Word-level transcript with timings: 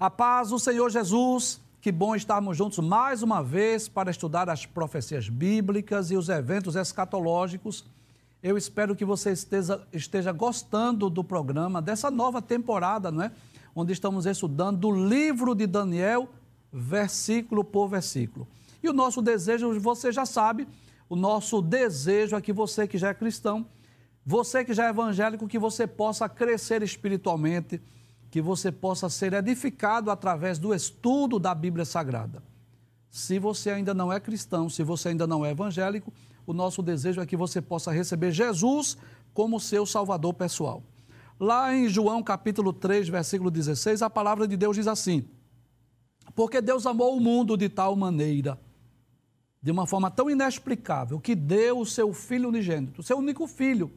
A 0.00 0.08
paz 0.08 0.48
do 0.48 0.58
Senhor 0.58 0.88
Jesus. 0.88 1.60
Que 1.78 1.92
bom 1.92 2.16
estarmos 2.16 2.56
juntos 2.56 2.78
mais 2.78 3.22
uma 3.22 3.42
vez 3.42 3.86
para 3.86 4.10
estudar 4.10 4.48
as 4.48 4.64
profecias 4.64 5.28
bíblicas 5.28 6.10
e 6.10 6.16
os 6.16 6.30
eventos 6.30 6.74
escatológicos. 6.74 7.84
Eu 8.42 8.56
espero 8.56 8.96
que 8.96 9.04
você 9.04 9.32
esteja, 9.32 9.86
esteja 9.92 10.32
gostando 10.32 11.10
do 11.10 11.22
programa, 11.22 11.82
dessa 11.82 12.10
nova 12.10 12.40
temporada, 12.40 13.10
não 13.10 13.24
é? 13.24 13.32
Onde 13.76 13.92
estamos 13.92 14.24
estudando 14.24 14.78
do 14.78 14.90
livro 14.90 15.54
de 15.54 15.66
Daniel, 15.66 16.30
versículo 16.72 17.62
por 17.62 17.86
versículo. 17.86 18.48
E 18.82 18.88
o 18.88 18.94
nosso 18.94 19.20
desejo, 19.20 19.78
você 19.78 20.10
já 20.10 20.24
sabe, 20.24 20.66
o 21.10 21.14
nosso 21.14 21.60
desejo 21.60 22.36
é 22.36 22.40
que 22.40 22.54
você 22.54 22.88
que 22.88 22.96
já 22.96 23.10
é 23.10 23.14
cristão, 23.14 23.66
você 24.24 24.64
que 24.64 24.72
já 24.72 24.86
é 24.86 24.88
evangélico, 24.88 25.46
que 25.46 25.58
você 25.58 25.86
possa 25.86 26.26
crescer 26.26 26.82
espiritualmente 26.82 27.82
que 28.30 28.40
você 28.40 28.70
possa 28.70 29.08
ser 29.08 29.32
edificado 29.32 30.10
através 30.10 30.58
do 30.58 30.72
estudo 30.72 31.38
da 31.38 31.54
Bíblia 31.54 31.84
Sagrada. 31.84 32.42
Se 33.10 33.40
você 33.40 33.70
ainda 33.70 33.92
não 33.92 34.12
é 34.12 34.20
cristão, 34.20 34.70
se 34.70 34.84
você 34.84 35.08
ainda 35.08 35.26
não 35.26 35.44
é 35.44 35.50
evangélico, 35.50 36.12
o 36.46 36.52
nosso 36.52 36.80
desejo 36.80 37.20
é 37.20 37.26
que 37.26 37.36
você 37.36 37.60
possa 37.60 37.90
receber 37.90 38.30
Jesus 38.30 38.96
como 39.34 39.58
seu 39.58 39.84
Salvador 39.84 40.34
pessoal. 40.34 40.82
Lá 41.38 41.74
em 41.74 41.88
João 41.88 42.22
capítulo 42.22 42.72
3, 42.72 43.08
versículo 43.08 43.50
16, 43.50 44.02
a 44.02 44.10
palavra 44.10 44.46
de 44.46 44.56
Deus 44.56 44.76
diz 44.76 44.86
assim: 44.86 45.24
Porque 46.34 46.60
Deus 46.60 46.86
amou 46.86 47.16
o 47.16 47.20
mundo 47.20 47.56
de 47.56 47.68
tal 47.68 47.96
maneira, 47.96 48.60
de 49.60 49.72
uma 49.72 49.86
forma 49.86 50.10
tão 50.10 50.30
inexplicável, 50.30 51.18
que 51.18 51.34
deu 51.34 51.80
o 51.80 51.86
seu 51.86 52.12
Filho 52.12 52.48
unigênito, 52.48 53.00
o 53.00 53.02
seu 53.02 53.18
único 53.18 53.46
Filho, 53.46 53.90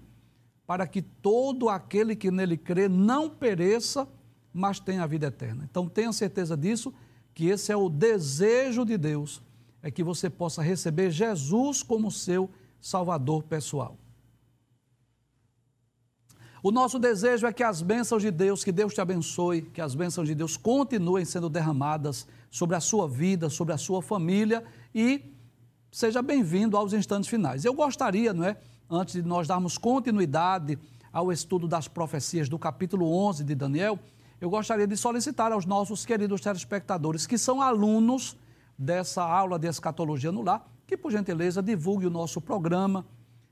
para 0.66 0.88
que 0.88 1.02
todo 1.02 1.70
aquele 1.70 2.16
que 2.16 2.32
nele 2.32 2.58
crê 2.58 2.88
não 2.88 3.30
pereça, 3.30 4.08
mas 4.54 4.80
tem 4.80 5.00
a 5.00 5.08
vida 5.08 5.28
eterna. 5.28 5.68
Então 5.70 5.90
tenha 5.90 6.14
certeza 6.14 6.56
disso, 6.56 6.94
que 7.34 7.48
esse 7.48 7.72
é 7.72 7.76
o 7.76 7.90
desejo 7.90 8.86
de 8.86 8.98
Deus, 8.98 9.42
é 9.82 9.90
que 9.90 10.04
você 10.04 10.30
possa 10.30 10.62
receber 10.62 11.10
Jesus 11.10 11.82
como 11.82 12.12
seu 12.12 12.50
Salvador 12.80 13.44
pessoal. 13.44 13.98
O 16.62 16.72
nosso 16.72 16.98
desejo 16.98 17.46
é 17.46 17.52
que 17.52 17.64
as 17.64 17.82
bênçãos 17.82 18.22
de 18.22 18.32
Deus, 18.32 18.64
que 18.64 18.72
Deus 18.72 18.94
te 18.94 19.02
abençoe, 19.02 19.64
que 19.64 19.82
as 19.82 19.96
bênçãos 19.96 20.30
de 20.30 20.36
Deus 20.36 20.56
continuem 20.56 21.26
sendo 21.26 21.50
derramadas 21.50 22.26
sobre 22.50 22.78
a 22.78 22.80
sua 22.80 23.06
vida, 23.06 23.50
sobre 23.50 23.74
a 23.74 23.78
sua 23.78 24.02
família 24.02 24.64
e 24.96 25.34
seja 25.92 26.22
bem-vindo 26.22 26.78
aos 26.78 26.94
instantes 26.94 27.30
finais. 27.30 27.66
Eu 27.66 27.74
gostaria, 27.74 28.34
não 28.34 28.46
é, 28.46 28.58
antes 28.90 29.16
de 29.16 29.22
nós 29.24 29.46
darmos 29.46 29.78
continuidade 29.78 30.80
ao 31.12 31.34
estudo 31.34 31.68
das 31.68 31.90
profecias 31.90 32.48
do 32.48 32.58
capítulo 32.58 33.14
11 33.14 33.44
de 33.44 33.56
Daniel, 33.56 34.00
eu 34.44 34.50
gostaria 34.50 34.86
de 34.86 34.98
solicitar 34.98 35.54
aos 35.54 35.66
nossos 35.66 36.06
queridos 36.06 36.42
telespectadores 36.42 37.26
que 37.26 37.38
são 37.38 37.62
alunos 37.62 38.36
dessa 38.78 39.24
aula 39.24 39.58
de 39.58 39.70
escatologia 39.70 40.34
no 40.34 40.42
lar, 40.42 40.70
que 40.86 40.98
por 40.98 41.14
gentileza 41.14 41.64
divulgue 41.64 42.08
o 42.08 42.10
nosso 42.10 42.42
programa. 42.42 43.06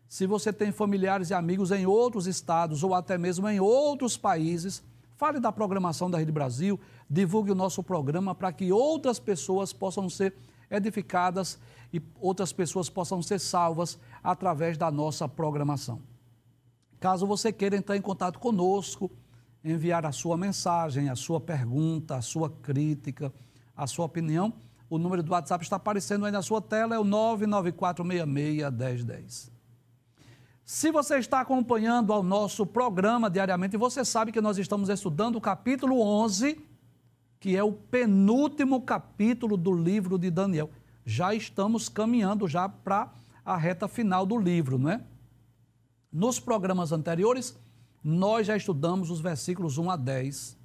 Se 0.10 0.28
você 0.28 0.52
tem 0.52 0.70
familiares 0.70 1.30
e 1.30 1.34
amigos 1.34 1.72
em 1.72 1.86
outros 1.86 2.28
estados 2.28 2.84
ou 2.84 2.94
até 2.94 3.18
mesmo 3.18 3.48
em 3.48 3.58
outros 3.58 4.18
países, 4.18 4.84
fale 5.16 5.40
da 5.40 5.50
programação 5.50 6.12
da 6.12 6.18
Rede 6.18 6.34
Brasil, 6.34 6.78
divulgue 7.10 7.52
o 7.52 7.56
nosso 7.56 7.82
programa 7.82 8.36
para 8.36 8.52
que 8.52 8.74
outras 8.74 9.18
pessoas 9.18 9.72
possam 9.72 10.10
ser 10.10 10.36
edificadas 10.70 11.58
e 11.94 12.02
outras 12.20 12.52
pessoas 12.52 12.90
possam 12.90 13.22
ser 13.22 13.40
salvas 13.40 13.98
através 14.22 14.78
da 14.78 14.92
nossa 14.92 15.26
programação. 15.26 16.02
Caso 17.00 17.26
você 17.26 17.54
queira 17.54 17.78
entrar 17.78 17.96
em 17.96 18.02
contato 18.02 18.40
conosco, 18.40 19.10
enviar 19.64 20.06
a 20.06 20.12
sua 20.12 20.36
mensagem, 20.38 21.10
a 21.10 21.16
sua 21.16 21.40
pergunta, 21.40 22.16
a 22.16 22.22
sua 22.22 22.50
crítica, 22.50 23.34
a 23.76 23.88
sua 23.88 24.06
opinião. 24.06 24.54
O 24.90 24.98
número 24.98 25.24
do 25.24 25.32
WhatsApp 25.32 25.64
está 25.64 25.78
aparecendo 25.78 26.26
aí 26.26 26.32
na 26.32 26.42
sua 26.42 26.62
tela, 26.62 26.96
é 26.96 27.00
o 27.00 27.06
994661010. 27.06 29.50
Se 30.66 30.92
você 30.92 31.18
está 31.18 31.40
acompanhando 31.42 32.12
ao 32.14 32.24
nosso 32.24 32.66
programa 32.66 33.30
diariamente, 33.30 33.78
você 33.78 34.04
sabe 34.06 34.32
que 34.32 34.42
nós 34.42 34.58
estamos 34.58 34.90
estudando 34.90 35.36
o 35.36 35.42
capítulo 35.42 36.02
11, 36.02 36.60
que 37.40 37.58
é 37.58 37.64
o 37.64 37.72
penúltimo 37.72 38.82
capítulo 38.82 39.58
do 39.58 39.74
livro 39.74 40.18
de 40.18 40.30
Daniel. 40.30 40.70
Já 41.06 41.34
estamos 41.34 41.90
caminhando 41.90 42.48
já 42.48 42.70
para 42.70 43.12
a 43.44 43.58
reta 43.58 43.88
final 43.88 44.26
do 44.26 44.38
livro, 44.38 44.78
não 44.78 44.92
é? 44.92 45.02
Nos 46.12 46.40
programas 46.40 46.92
anteriores, 46.92 47.58
nós 48.04 48.48
já 48.48 48.58
estudamos 48.58 49.12
os 49.12 49.20
versículos 49.20 49.78
1 49.78 49.92
a 49.92 49.96
10. 49.96 50.58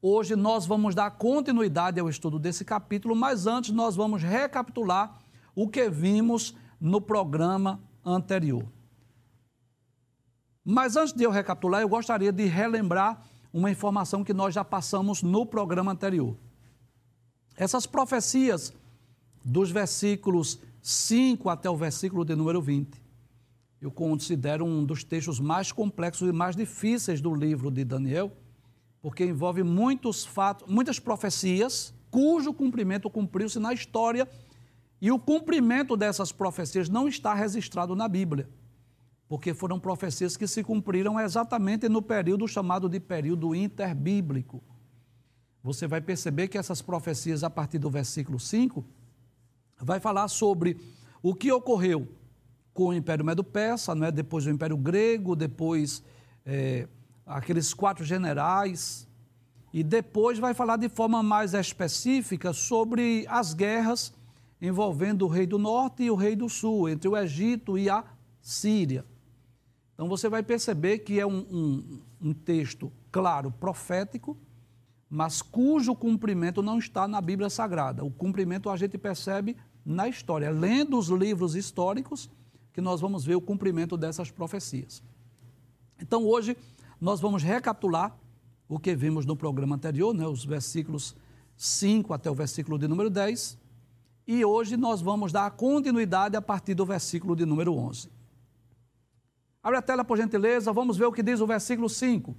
Hoje 0.00 0.36
nós 0.36 0.66
vamos 0.66 0.94
dar 0.94 1.10
continuidade 1.12 2.00
ao 2.00 2.08
estudo 2.08 2.38
desse 2.38 2.64
capítulo, 2.64 3.14
mas 3.14 3.46
antes 3.46 3.70
nós 3.70 3.96
vamos 3.96 4.22
recapitular 4.22 5.18
o 5.54 5.68
que 5.68 5.88
vimos 5.88 6.54
no 6.80 7.00
programa 7.00 7.80
anterior. 8.04 8.66
Mas 10.64 10.96
antes 10.96 11.12
de 11.12 11.24
eu 11.24 11.30
recapitular, 11.30 11.82
eu 11.82 11.88
gostaria 11.88 12.32
de 12.32 12.46
relembrar 12.46 13.22
uma 13.52 13.70
informação 13.70 14.24
que 14.24 14.32
nós 14.32 14.54
já 14.54 14.64
passamos 14.64 15.22
no 15.22 15.46
programa 15.46 15.92
anterior. 15.92 16.36
Essas 17.56 17.86
profecias 17.86 18.72
dos 19.44 19.70
versículos 19.70 20.58
5 20.82 21.48
até 21.48 21.68
o 21.68 21.76
versículo 21.76 22.24
de 22.24 22.34
número 22.34 22.60
20 22.60 23.03
eu 23.84 23.90
considero 23.90 24.64
um 24.64 24.82
dos 24.82 25.04
textos 25.04 25.38
mais 25.38 25.70
complexos 25.70 26.26
e 26.26 26.32
mais 26.32 26.56
difíceis 26.56 27.20
do 27.20 27.34
livro 27.34 27.70
de 27.70 27.84
Daniel, 27.84 28.32
porque 29.02 29.26
envolve 29.26 29.62
muitos 29.62 30.24
fatos, 30.24 30.66
muitas 30.72 30.98
profecias, 30.98 31.92
cujo 32.10 32.54
cumprimento 32.54 33.10
cumpriu-se 33.10 33.58
na 33.58 33.74
história, 33.74 34.26
e 35.02 35.12
o 35.12 35.18
cumprimento 35.18 35.98
dessas 35.98 36.32
profecias 36.32 36.88
não 36.88 37.06
está 37.06 37.34
registrado 37.34 37.94
na 37.94 38.08
Bíblia, 38.08 38.48
porque 39.28 39.52
foram 39.52 39.78
profecias 39.78 40.34
que 40.34 40.46
se 40.46 40.64
cumpriram 40.64 41.20
exatamente 41.20 41.86
no 41.86 42.00
período 42.00 42.48
chamado 42.48 42.88
de 42.88 42.98
período 42.98 43.54
interbíblico. 43.54 44.64
Você 45.62 45.86
vai 45.86 46.00
perceber 46.00 46.48
que 46.48 46.56
essas 46.56 46.80
profecias, 46.80 47.44
a 47.44 47.50
partir 47.50 47.78
do 47.78 47.90
versículo 47.90 48.40
5, 48.40 48.82
vai 49.78 50.00
falar 50.00 50.28
sobre 50.28 50.80
o 51.22 51.34
que 51.34 51.52
ocorreu 51.52 52.08
com 52.74 52.88
o 52.88 52.92
Império 52.92 53.24
Medo-Persa, 53.24 53.94
né? 53.94 54.10
depois 54.10 54.44
o 54.44 54.50
Império 54.50 54.76
Grego, 54.76 55.36
depois 55.36 56.02
é, 56.44 56.88
aqueles 57.24 57.72
quatro 57.72 58.04
generais, 58.04 59.08
e 59.72 59.82
depois 59.82 60.38
vai 60.38 60.52
falar 60.52 60.76
de 60.76 60.88
forma 60.88 61.22
mais 61.22 61.54
específica 61.54 62.52
sobre 62.52 63.24
as 63.28 63.54
guerras 63.54 64.12
envolvendo 64.60 65.24
o 65.24 65.28
rei 65.28 65.46
do 65.46 65.58
norte 65.58 66.04
e 66.04 66.10
o 66.10 66.14
rei 66.14 66.34
do 66.34 66.48
sul, 66.48 66.88
entre 66.88 67.08
o 67.08 67.16
Egito 67.16 67.78
e 67.78 67.88
a 67.88 68.04
Síria. 68.40 69.04
Então 69.94 70.08
você 70.08 70.28
vai 70.28 70.42
perceber 70.42 70.98
que 70.98 71.20
é 71.20 71.26
um, 71.26 71.38
um, 71.50 72.00
um 72.20 72.34
texto, 72.34 72.92
claro, 73.12 73.50
profético, 73.50 74.36
mas 75.08 75.42
cujo 75.42 75.94
cumprimento 75.94 76.62
não 76.62 76.78
está 76.78 77.06
na 77.06 77.20
Bíblia 77.20 77.48
Sagrada. 77.48 78.04
O 78.04 78.10
cumprimento 78.10 78.68
a 78.68 78.76
gente 78.76 78.98
percebe 78.98 79.56
na 79.84 80.08
história, 80.08 80.50
lendo 80.50 80.98
os 80.98 81.08
livros 81.08 81.54
históricos 81.54 82.30
que 82.74 82.80
nós 82.80 83.00
vamos 83.00 83.24
ver 83.24 83.36
o 83.36 83.40
cumprimento 83.40 83.96
dessas 83.96 84.32
profecias. 84.32 85.00
Então, 85.98 86.26
hoje, 86.26 86.56
nós 87.00 87.20
vamos 87.20 87.42
recapitular 87.42 88.14
o 88.68 88.80
que 88.80 88.96
vimos 88.96 89.24
no 89.24 89.36
programa 89.36 89.76
anterior, 89.76 90.12
né, 90.12 90.26
os 90.26 90.44
versículos 90.44 91.14
5 91.56 92.12
até 92.12 92.28
o 92.28 92.34
versículo 92.34 92.76
de 92.76 92.88
número 92.88 93.08
10, 93.08 93.56
e 94.26 94.44
hoje 94.44 94.76
nós 94.76 95.00
vamos 95.00 95.30
dar 95.30 95.50
continuidade 95.52 96.36
a 96.36 96.42
partir 96.42 96.74
do 96.74 96.84
versículo 96.84 97.36
de 97.36 97.46
número 97.46 97.72
11. 97.74 98.10
Abre 99.62 99.78
a 99.78 99.82
tela, 99.82 100.04
por 100.04 100.16
gentileza, 100.16 100.72
vamos 100.72 100.96
ver 100.96 101.04
o 101.04 101.12
que 101.12 101.22
diz 101.22 101.40
o 101.40 101.46
versículo 101.46 101.88
5. 101.88 102.34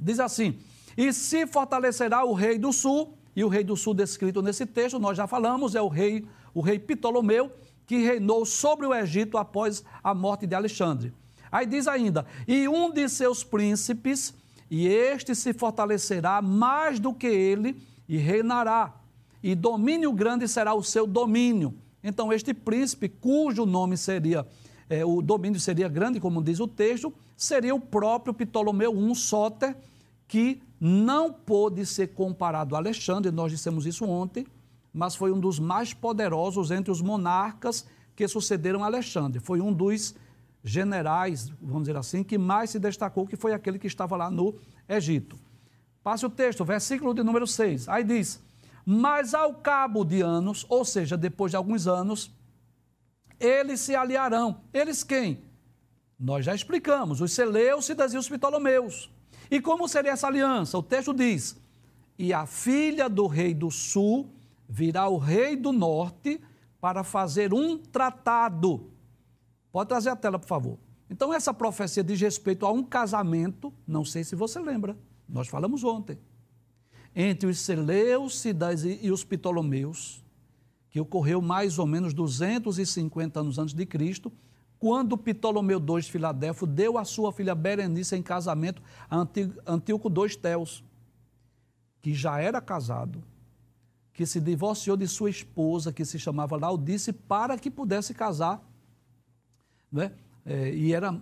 Diz 0.00 0.20
assim: 0.20 0.58
E 0.96 1.12
se 1.12 1.46
fortalecerá 1.46 2.24
o 2.24 2.32
rei 2.32 2.58
do 2.58 2.72
sul, 2.72 3.18
e 3.34 3.42
o 3.42 3.48
rei 3.48 3.64
do 3.64 3.76
sul 3.76 3.92
descrito 3.92 4.40
nesse 4.40 4.66
texto, 4.66 4.98
nós 4.98 5.16
já 5.16 5.26
falamos, 5.26 5.74
é 5.74 5.82
o 5.82 5.88
rei, 5.88 6.26
o 6.54 6.60
rei 6.60 6.78
Ptolomeu, 6.78 7.50
que 7.90 7.98
reinou 7.98 8.46
sobre 8.46 8.86
o 8.86 8.94
Egito 8.94 9.36
após 9.36 9.82
a 10.00 10.14
morte 10.14 10.46
de 10.46 10.54
Alexandre. 10.54 11.12
Aí 11.50 11.66
diz 11.66 11.88
ainda: 11.88 12.24
e 12.46 12.68
um 12.68 12.88
de 12.92 13.08
seus 13.08 13.42
príncipes, 13.42 14.32
e 14.70 14.86
este 14.86 15.34
se 15.34 15.52
fortalecerá 15.52 16.40
mais 16.40 17.00
do 17.00 17.12
que 17.12 17.26
ele, 17.26 17.76
e 18.08 18.16
reinará, 18.16 18.94
e 19.42 19.56
domínio 19.56 20.12
grande 20.12 20.46
será 20.46 20.72
o 20.72 20.84
seu 20.84 21.04
domínio. 21.04 21.74
Então, 22.00 22.32
este 22.32 22.54
príncipe, 22.54 23.08
cujo 23.08 23.66
nome 23.66 23.96
seria, 23.96 24.46
é, 24.88 25.04
o 25.04 25.20
domínio 25.20 25.58
seria 25.58 25.88
grande, 25.88 26.20
como 26.20 26.40
diz 26.40 26.60
o 26.60 26.68
texto, 26.68 27.12
seria 27.36 27.74
o 27.74 27.80
próprio 27.80 28.32
Ptolomeu 28.32 28.94
I 29.10 29.14
Sóter, 29.16 29.76
que 30.28 30.62
não 30.78 31.32
pôde 31.32 31.84
ser 31.84 32.14
comparado 32.14 32.76
a 32.76 32.78
Alexandre, 32.78 33.32
nós 33.32 33.50
dissemos 33.50 33.84
isso 33.84 34.04
ontem, 34.04 34.46
mas 34.92 35.14
foi 35.14 35.32
um 35.32 35.38
dos 35.38 35.58
mais 35.58 35.94
poderosos 35.94 36.70
entre 36.70 36.90
os 36.90 37.00
monarcas 37.00 37.86
que 38.14 38.26
sucederam 38.26 38.84
Alexandre. 38.84 39.40
Foi 39.40 39.60
um 39.60 39.72
dos 39.72 40.14
generais, 40.62 41.48
vamos 41.60 41.82
dizer 41.82 41.96
assim, 41.96 42.22
que 42.22 42.36
mais 42.36 42.70
se 42.70 42.78
destacou, 42.78 43.26
que 43.26 43.36
foi 43.36 43.52
aquele 43.52 43.78
que 43.78 43.86
estava 43.86 44.16
lá 44.16 44.30
no 44.30 44.54
Egito. 44.88 45.38
Passe 46.02 46.24
o 46.26 46.30
texto, 46.30 46.64
versículo 46.64 47.14
de 47.14 47.22
número 47.22 47.46
6. 47.46 47.88
Aí 47.88 48.02
diz: 48.02 48.42
Mas 48.84 49.34
ao 49.34 49.54
cabo 49.54 50.04
de 50.04 50.20
anos, 50.20 50.66
ou 50.68 50.84
seja, 50.84 51.16
depois 51.16 51.52
de 51.52 51.56
alguns 51.56 51.86
anos, 51.86 52.30
eles 53.38 53.80
se 53.80 53.94
aliarão. 53.94 54.62
Eles 54.72 55.04
quem? 55.04 55.42
Nós 56.18 56.44
já 56.44 56.54
explicamos, 56.54 57.20
os 57.20 57.32
Seleucidas 57.32 58.12
e 58.12 58.18
os 58.18 58.28
Ptolomeus. 58.28 59.10
E 59.50 59.60
como 59.60 59.88
seria 59.88 60.12
essa 60.12 60.26
aliança? 60.26 60.76
O 60.76 60.82
texto 60.82 61.14
diz: 61.14 61.56
E 62.18 62.32
a 62.32 62.46
filha 62.46 63.08
do 63.08 63.26
rei 63.26 63.54
do 63.54 63.70
sul 63.70 64.30
virá 64.70 65.08
o 65.08 65.18
rei 65.18 65.56
do 65.56 65.72
norte 65.72 66.40
para 66.80 67.02
fazer 67.02 67.52
um 67.52 67.76
tratado. 67.76 68.88
Pode 69.72 69.88
trazer 69.88 70.10
a 70.10 70.16
tela, 70.16 70.38
por 70.38 70.46
favor. 70.46 70.78
Então, 71.10 71.34
essa 71.34 71.52
profecia 71.52 72.04
diz 72.04 72.20
respeito 72.20 72.64
a 72.64 72.70
um 72.70 72.84
casamento, 72.84 73.74
não 73.84 74.04
sei 74.04 74.22
se 74.22 74.36
você 74.36 74.60
lembra, 74.60 74.96
nós 75.28 75.48
falamos 75.48 75.82
ontem, 75.82 76.18
entre 77.14 77.48
os 77.48 77.58
Seleucidas 77.58 78.84
e 78.84 79.10
os 79.10 79.24
Ptolomeus, 79.24 80.24
que 80.88 81.00
ocorreu 81.00 81.42
mais 81.42 81.78
ou 81.80 81.86
menos 81.86 82.14
250 82.14 83.40
anos 83.40 83.58
antes 83.58 83.74
de 83.74 83.84
Cristo, 83.84 84.32
quando 84.78 85.18
Ptolomeu 85.18 85.80
II 85.80 86.00
de 86.00 86.10
Filadélfia 86.10 86.66
deu 86.66 86.96
a 86.96 87.04
sua 87.04 87.32
filha 87.32 87.56
Berenice 87.56 88.14
em 88.14 88.22
casamento 88.22 88.80
a 89.10 89.26
Antíoco 89.66 90.08
II 90.08 90.36
Teos, 90.36 90.84
que 92.00 92.14
já 92.14 92.40
era 92.40 92.60
casado, 92.60 93.22
que 94.20 94.26
se 94.26 94.38
divorciou 94.38 94.98
de 94.98 95.08
sua 95.08 95.30
esposa, 95.30 95.94
que 95.94 96.04
se 96.04 96.18
chamava 96.18 96.54
Laudice, 96.54 97.10
para 97.10 97.56
que 97.56 97.70
pudesse 97.70 98.12
casar. 98.12 98.62
Né? 99.90 100.12
É, 100.44 100.74
e 100.74 100.92
era 100.92 101.18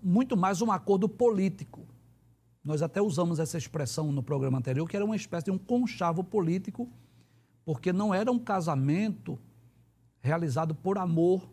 muito 0.00 0.36
mais 0.36 0.62
um 0.62 0.70
acordo 0.70 1.08
político. 1.08 1.84
Nós 2.64 2.82
até 2.82 3.02
usamos 3.02 3.40
essa 3.40 3.58
expressão 3.58 4.12
no 4.12 4.22
programa 4.22 4.58
anterior, 4.58 4.88
que 4.88 4.94
era 4.94 5.04
uma 5.04 5.16
espécie 5.16 5.46
de 5.46 5.50
um 5.50 5.58
conchavo 5.58 6.22
político, 6.22 6.88
porque 7.64 7.92
não 7.92 8.14
era 8.14 8.30
um 8.30 8.38
casamento 8.38 9.36
realizado 10.20 10.72
por 10.72 10.98
amor, 10.98 11.50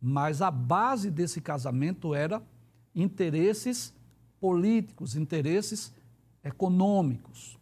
mas 0.00 0.40
a 0.40 0.48
base 0.52 1.10
desse 1.10 1.40
casamento 1.40 2.14
era 2.14 2.40
interesses 2.94 3.92
políticos, 4.38 5.16
interesses 5.16 5.92
econômicos. 6.44 7.57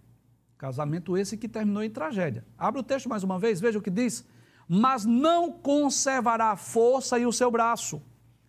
Casamento 0.59 1.17
esse 1.17 1.37
que 1.37 1.49
terminou 1.49 1.83
em 1.83 1.91
tragédia. 1.91 2.45
Abre 2.57 2.81
o 2.81 2.85
texto 2.85 3.09
mais 3.09 3.23
uma 3.23 3.39
vez, 3.39 3.61
veja 3.61 3.79
o 3.79 3.83
que 3.83 3.91
diz. 3.91 4.25
Mas 4.69 5.05
não 5.05 5.53
conservará 5.53 6.53
a 6.53 6.57
força 6.57 7.19
e 7.19 7.27
o 7.27 7.33
seu 7.33 7.51
braço, 7.51 8.03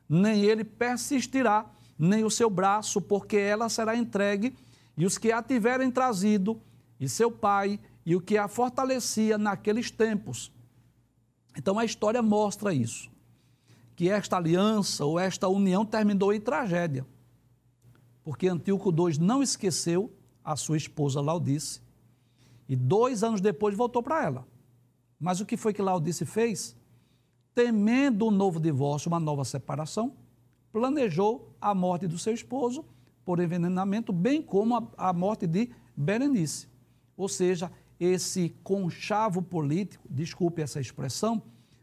nem 0.10 0.44
ele 0.44 0.64
persistirá, 0.64 1.66
nem 2.00 2.24
o 2.24 2.30
seu 2.30 2.50
braço, 2.50 3.02
porque 3.02 3.38
ela 3.38 3.70
será 3.70 3.96
entregue, 3.96 4.56
e 4.98 5.06
os 5.06 5.18
que 5.18 5.32
a 5.32 5.44
tiverem 5.44 5.92
trazido, 5.92 6.60
e 7.00 7.08
seu 7.08 7.30
pai, 7.30 7.80
e 8.06 8.16
o 8.16 8.22
que 8.22 8.38
a 8.38 8.48
fortalecia 8.48 9.38
naqueles 9.38 9.92
tempos. 9.92 10.52
Então 11.56 11.78
a 11.78 11.86
história 11.86 12.22
mostra 12.22 12.74
isso 12.74 13.12
que 13.98 14.10
esta 14.12 14.38
aliança 14.38 15.04
ou 15.04 15.20
esta 15.20 15.48
união 15.48 15.84
terminou 15.84 16.32
em 16.32 16.40
tragédia. 16.40 17.04
Porque 18.24 18.48
Antíoco 18.48 18.92
II 18.92 19.18
não 19.20 19.42
esqueceu 19.42 20.16
a 20.44 20.56
sua 20.56 20.78
esposa 20.78 21.20
Laudice 21.20 21.82
e 22.68 22.76
dois 22.76 23.24
anos 23.24 23.42
depois 23.42 23.76
voltou 23.76 24.04
para 24.04 24.24
ela. 24.24 24.48
Mas 25.20 25.40
o 25.40 25.46
que 25.46 25.58
foi 25.58 25.74
que 25.74 25.82
Laudice 25.82 26.26
fez? 26.26 26.76
Temendo 27.56 28.28
um 28.28 28.32
novo 28.32 28.60
divórcio, 28.60 29.10
uma 29.10 29.20
nova 29.20 29.44
separação, 29.44 30.14
planejou 30.72 31.56
a 31.60 31.74
morte 31.74 32.08
do 32.08 32.18
seu 32.18 32.34
esposo 32.34 32.86
por 33.26 33.40
envenenamento, 33.40 34.14
bem 34.14 34.42
como 34.42 34.76
a, 34.76 35.10
a 35.10 35.14
morte 35.14 35.48
de 35.48 35.70
Berenice. 35.96 36.68
Ou 37.16 37.28
seja, 37.28 37.72
esse 38.00 38.56
conchavo 38.64 39.42
político, 39.42 40.08
desculpe 40.10 40.62
essa 40.62 40.80
expressão, 40.80 41.42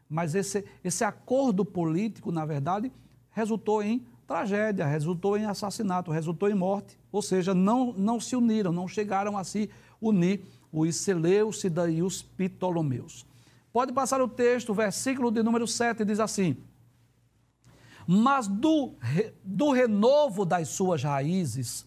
mas 0.08 0.34
esse, 0.34 0.64
esse 0.82 1.02
acordo 1.02 1.64
político, 1.64 2.30
na 2.30 2.44
verdade, 2.46 2.92
resultou 3.30 3.82
em 3.82 4.06
tragédia, 4.26 4.86
resultou 4.86 5.36
em 5.36 5.44
assassinato, 5.44 6.12
resultou 6.12 6.48
em 6.48 6.54
morte. 6.54 6.98
Ou 7.10 7.20
seja, 7.20 7.52
não, 7.52 7.92
não 7.92 8.20
se 8.20 8.36
uniram, 8.36 8.72
não 8.72 8.86
chegaram 8.86 9.36
a 9.36 9.44
se 9.44 9.68
unir 10.00 10.44
os 10.74 10.96
Seleucida 10.96 11.88
e 11.88 12.02
os 12.02 12.20
Ptolomeus. 12.20 13.24
Pode 13.72 13.92
passar 13.92 14.20
o 14.20 14.28
texto, 14.28 14.74
versículo 14.74 15.30
de 15.30 15.42
número 15.42 15.66
7 15.66 16.04
diz 16.04 16.18
assim: 16.18 16.56
Mas 18.06 18.48
do, 18.48 18.94
do 19.42 19.70
renovo 19.70 20.44
das 20.44 20.68
suas 20.68 21.02
raízes, 21.02 21.86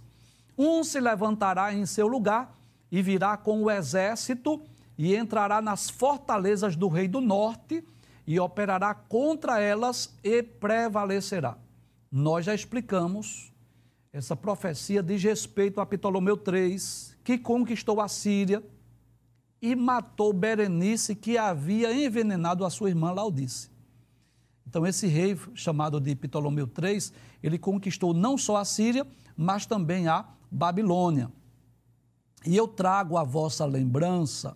um 0.58 0.84
se 0.84 1.00
levantará 1.02 1.74
em 1.74 1.86
seu 1.86 2.08
lugar 2.08 2.56
e 2.90 3.02
virá 3.02 3.36
com 3.36 3.62
o 3.62 3.70
exército 3.70 4.62
e 4.98 5.16
entrará 5.16 5.62
nas 5.62 5.90
fortalezas 5.90 6.76
do 6.76 6.88
rei 6.88 7.08
do 7.08 7.20
norte 7.20 7.84
e 8.26 8.40
operará 8.40 8.94
contra 8.94 9.60
elas 9.60 10.18
e 10.24 10.42
prevalecerá. 10.42 11.58
Nós 12.10 12.46
já 12.46 12.56
explicamos 12.56 13.52
essa 14.12 14.36
profecia 14.36 15.04
diz 15.04 15.22
respeito 15.22 15.80
a 15.80 15.86
Ptolomeu 15.86 16.42
III, 16.48 16.78
que 17.24 17.38
conquistou 17.38 18.02
a 18.02 18.08
Síria 18.08 18.64
e 19.62 19.76
matou 19.76 20.32
Berenice, 20.34 21.16
que 21.16 21.38
havia 21.38 21.94
envenenado 21.94 22.66
a 22.66 22.70
sua 22.70 22.90
irmã 22.90 23.12
Laudice. 23.12 23.70
Então, 24.68 24.86
esse 24.86 25.08
rei, 25.08 25.40
chamado 25.56 26.00
de 26.00 26.14
Ptolomeu 26.16 26.68
III, 26.68 27.12
ele 27.42 27.58
conquistou 27.58 28.14
não 28.14 28.38
só 28.38 28.58
a 28.58 28.66
Síria, 28.66 29.08
mas 29.36 29.66
também 29.66 30.08
a 30.08 30.26
Babilônia. 30.52 31.32
E 32.46 32.56
eu 32.56 32.68
trago 32.68 33.18
à 33.18 33.24
vossa 33.24 33.66
lembrança 33.66 34.56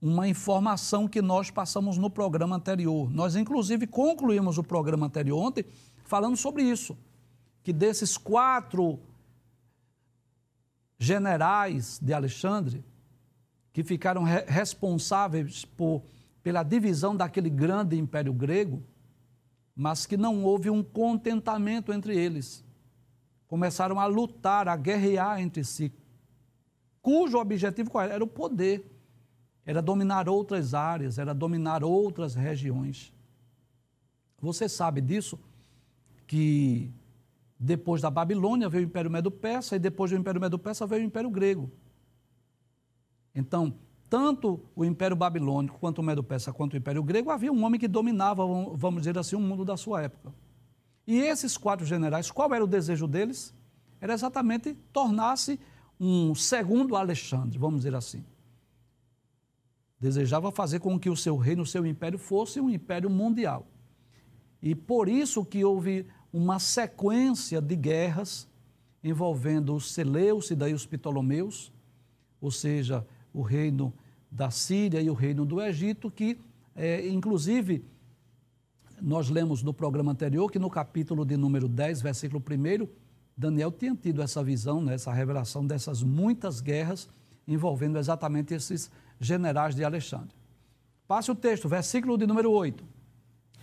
uma 0.00 0.28
informação 0.28 1.08
que 1.08 1.20
nós 1.20 1.50
passamos 1.50 1.98
no 1.98 2.08
programa 2.08 2.56
anterior. 2.56 3.10
Nós, 3.10 3.36
inclusive, 3.36 3.86
concluímos 3.86 4.56
o 4.56 4.62
programa 4.62 5.06
anterior 5.06 5.38
ontem 5.38 5.64
falando 6.04 6.36
sobre 6.36 6.62
isso, 6.62 6.96
que 7.62 7.72
desses 7.72 8.16
quatro 8.16 8.98
generais 10.98 11.98
de 12.00 12.12
Alexandre, 12.12 12.84
que 13.78 13.84
ficaram 13.84 14.24
re 14.24 14.40
responsáveis 14.48 15.64
por, 15.64 16.02
pela 16.42 16.64
divisão 16.64 17.14
daquele 17.14 17.48
grande 17.48 17.96
império 17.96 18.32
grego, 18.32 18.82
mas 19.72 20.04
que 20.04 20.16
não 20.16 20.42
houve 20.42 20.68
um 20.68 20.82
contentamento 20.82 21.92
entre 21.92 22.18
eles. 22.18 22.64
Começaram 23.46 24.00
a 24.00 24.06
lutar, 24.06 24.66
a 24.66 24.74
guerrear 24.74 25.40
entre 25.40 25.62
si, 25.62 25.92
cujo 27.00 27.38
objetivo 27.38 28.00
era? 28.00 28.14
Era 28.14 28.24
o 28.24 28.26
poder 28.26 28.84
era 29.64 29.80
dominar 29.80 30.28
outras 30.28 30.74
áreas, 30.74 31.16
era 31.16 31.32
dominar 31.32 31.84
outras 31.84 32.34
regiões. 32.34 33.14
Você 34.40 34.68
sabe 34.68 35.00
disso? 35.00 35.38
Que 36.26 36.90
depois 37.56 38.02
da 38.02 38.10
Babilônia 38.10 38.68
veio 38.68 38.82
o 38.82 38.88
Império 38.88 39.08
Medo-Persa 39.08 39.76
e 39.76 39.78
depois 39.78 40.10
do 40.10 40.16
Império 40.16 40.40
Medo-Persa 40.40 40.84
veio 40.84 41.02
o 41.02 41.06
Império 41.06 41.30
Grego. 41.30 41.70
Então, 43.38 43.72
tanto 44.10 44.60
o 44.74 44.84
Império 44.84 45.16
Babilônico, 45.16 45.78
quanto 45.78 46.00
o 46.00 46.02
Medo-Persa, 46.02 46.52
quanto 46.52 46.74
o 46.74 46.76
Império 46.76 47.02
Grego, 47.02 47.30
havia 47.30 47.52
um 47.52 47.64
homem 47.64 47.78
que 47.78 47.88
dominava, 47.88 48.44
vamos 48.74 49.02
dizer 49.02 49.16
assim, 49.16 49.36
o 49.36 49.40
mundo 49.40 49.64
da 49.64 49.76
sua 49.76 50.02
época. 50.02 50.34
E 51.06 51.18
esses 51.18 51.56
quatro 51.56 51.86
generais, 51.86 52.30
qual 52.30 52.52
era 52.52 52.62
o 52.62 52.66
desejo 52.66 53.06
deles? 53.06 53.54
Era 54.00 54.12
exatamente 54.12 54.74
tornar-se 54.92 55.58
um 55.98 56.34
segundo 56.34 56.96
Alexandre, 56.96 57.58
vamos 57.58 57.80
dizer 57.80 57.94
assim 57.94 58.24
desejava 60.00 60.50
fazer 60.50 60.78
com 60.80 60.98
que 60.98 61.10
o 61.10 61.16
seu 61.16 61.36
reino, 61.36 61.62
o 61.62 61.66
seu 61.66 61.84
império 61.86 62.18
fosse 62.18 62.60
um 62.60 62.70
império 62.70 63.10
mundial. 63.10 63.66
E 64.62 64.74
por 64.74 65.08
isso 65.08 65.44
que 65.44 65.64
houve 65.64 66.06
uma 66.32 66.58
sequência 66.58 67.60
de 67.60 67.74
guerras 67.74 68.48
envolvendo 69.02 69.74
os 69.74 69.92
Seleucidas 69.92 70.70
e 70.70 70.74
os 70.74 70.86
Ptolomeus, 70.86 71.72
ou 72.40 72.50
seja, 72.50 73.06
o 73.38 73.42
reino 73.42 73.94
da 74.28 74.50
Síria 74.50 75.00
e 75.00 75.08
o 75.08 75.14
reino 75.14 75.46
do 75.46 75.62
Egito, 75.62 76.10
que, 76.10 76.36
é, 76.74 77.08
inclusive, 77.08 77.84
nós 79.00 79.30
lemos 79.30 79.62
no 79.62 79.72
programa 79.72 80.10
anterior 80.10 80.50
que 80.50 80.58
no 80.58 80.68
capítulo 80.68 81.24
de 81.24 81.36
número 81.36 81.68
10, 81.68 82.02
versículo 82.02 82.42
1, 82.42 82.88
Daniel 83.36 83.70
tinha 83.70 83.94
tido 83.94 84.20
essa 84.22 84.42
visão, 84.42 84.82
né, 84.82 84.94
essa 84.94 85.12
revelação 85.12 85.64
dessas 85.64 86.02
muitas 86.02 86.60
guerras 86.60 87.08
envolvendo 87.46 87.96
exatamente 87.96 88.54
esses 88.54 88.90
generais 89.20 89.76
de 89.76 89.84
Alexandre. 89.84 90.34
Passe 91.06 91.30
o 91.30 91.34
texto, 91.36 91.68
versículo 91.68 92.18
de 92.18 92.26
número 92.26 92.50
8. 92.50 92.84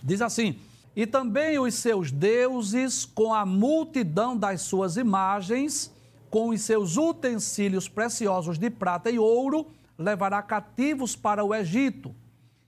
Diz 0.02 0.22
assim: 0.22 0.58
E 0.96 1.06
também 1.06 1.58
os 1.58 1.74
seus 1.74 2.10
deuses, 2.10 3.04
com 3.04 3.34
a 3.34 3.44
multidão 3.44 4.34
das 4.34 4.62
suas 4.62 4.96
imagens, 4.96 5.94
com 6.30 6.50
os 6.50 6.60
seus 6.62 6.96
utensílios 6.96 7.88
preciosos 7.88 8.58
de 8.58 8.70
prata 8.70 9.10
e 9.10 9.18
ouro, 9.18 9.66
levará 9.98 10.42
cativos 10.42 11.16
para 11.16 11.44
o 11.44 11.54
Egito. 11.54 12.14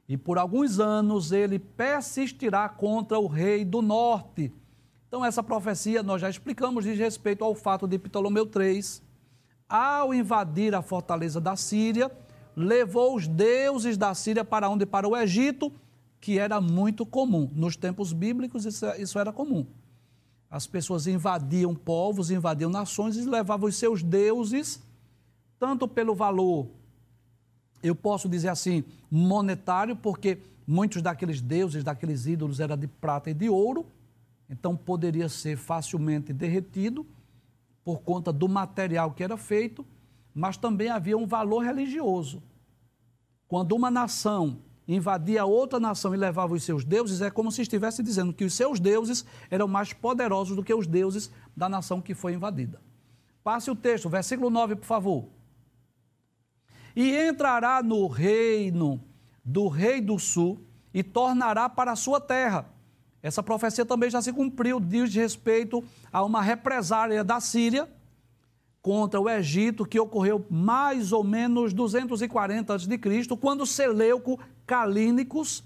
E 0.08 0.16
por 0.16 0.38
alguns 0.38 0.80
anos 0.80 1.32
ele 1.32 1.58
persistirá 1.58 2.68
contra 2.68 3.18
o 3.18 3.26
rei 3.26 3.64
do 3.64 3.82
norte. 3.82 4.52
Então, 5.06 5.24
essa 5.24 5.42
profecia 5.42 6.02
nós 6.02 6.20
já 6.20 6.28
explicamos 6.30 6.84
diz 6.84 6.98
respeito 6.98 7.44
ao 7.44 7.54
fato 7.54 7.86
de 7.86 7.98
Ptolomeu 7.98 8.44
III 8.44 9.08
ao 9.68 10.14
invadir 10.14 10.74
a 10.74 10.80
fortaleza 10.80 11.40
da 11.40 11.54
Síria, 11.54 12.10
levou 12.56 13.14
os 13.14 13.28
deuses 13.28 13.96
da 13.98 14.14
Síria 14.14 14.44
para 14.44 14.68
onde? 14.68 14.86
Para 14.86 15.06
o 15.06 15.16
Egito, 15.16 15.70
que 16.20 16.38
era 16.38 16.60
muito 16.60 17.04
comum. 17.04 17.50
Nos 17.54 17.76
tempos 17.76 18.12
bíblicos, 18.12 18.64
isso, 18.64 18.86
isso 18.98 19.18
era 19.18 19.32
comum. 19.32 19.66
As 20.50 20.66
pessoas 20.66 21.06
invadiam 21.06 21.74
povos, 21.74 22.30
invadiam 22.30 22.70
nações 22.70 23.16
e 23.16 23.24
levavam 23.24 23.68
os 23.68 23.76
seus 23.76 24.02
deuses, 24.02 24.82
tanto 25.58 25.86
pelo 25.86 26.14
valor, 26.14 26.68
eu 27.82 27.94
posso 27.94 28.28
dizer 28.28 28.48
assim, 28.48 28.84
monetário, 29.10 29.94
porque 29.94 30.38
muitos 30.66 31.00
daqueles 31.02 31.40
deuses, 31.40 31.84
daqueles 31.84 32.26
ídolos, 32.26 32.60
eram 32.60 32.76
de 32.76 32.86
prata 32.86 33.30
e 33.30 33.34
de 33.34 33.48
ouro, 33.48 33.86
então 34.50 34.76
poderia 34.76 35.28
ser 35.28 35.56
facilmente 35.56 36.32
derretido 36.32 37.06
por 37.84 38.00
conta 38.00 38.32
do 38.32 38.48
material 38.48 39.12
que 39.12 39.22
era 39.22 39.36
feito, 39.36 39.84
mas 40.34 40.56
também 40.56 40.88
havia 40.88 41.16
um 41.16 41.26
valor 41.26 41.64
religioso. 41.64 42.42
Quando 43.46 43.72
uma 43.72 43.90
nação 43.90 44.58
invadia 44.88 45.44
outra 45.44 45.78
nação 45.78 46.14
e 46.14 46.16
levava 46.16 46.54
os 46.54 46.62
seus 46.64 46.82
deuses, 46.82 47.20
é 47.20 47.30
como 47.30 47.52
se 47.52 47.60
estivesse 47.60 48.02
dizendo 48.02 48.32
que 48.32 48.44
os 48.44 48.54
seus 48.54 48.80
deuses 48.80 49.24
eram 49.50 49.68
mais 49.68 49.92
poderosos 49.92 50.56
do 50.56 50.64
que 50.64 50.72
os 50.72 50.86
deuses 50.86 51.30
da 51.54 51.68
nação 51.68 52.00
que 52.00 52.14
foi 52.14 52.32
invadida. 52.32 52.80
Passe 53.44 53.70
o 53.70 53.76
texto, 53.76 54.08
versículo 54.08 54.48
9, 54.48 54.76
por 54.76 54.86
favor. 54.86 55.28
E 56.96 57.14
entrará 57.16 57.82
no 57.82 58.06
reino 58.06 59.00
do 59.44 59.68
rei 59.68 60.00
do 60.00 60.18
sul 60.18 60.60
e 60.92 61.02
tornará 61.02 61.68
para 61.68 61.92
a 61.92 61.96
sua 61.96 62.20
terra. 62.20 62.66
Essa 63.22 63.42
profecia 63.42 63.84
também 63.84 64.10
já 64.10 64.22
se 64.22 64.32
cumpriu, 64.32 64.80
diz 64.80 65.14
respeito 65.14 65.84
a 66.12 66.24
uma 66.24 66.40
represária 66.40 67.22
da 67.22 67.40
Síria 67.40 67.88
contra 68.80 69.20
o 69.20 69.28
Egito, 69.28 69.84
que 69.84 69.98
ocorreu 69.98 70.46
mais 70.48 71.12
ou 71.12 71.22
menos 71.22 71.72
240 71.74 72.74
a.C., 72.74 73.36
quando 73.40 73.66
Seleuco 73.66 74.38
Calínicos 74.68 75.64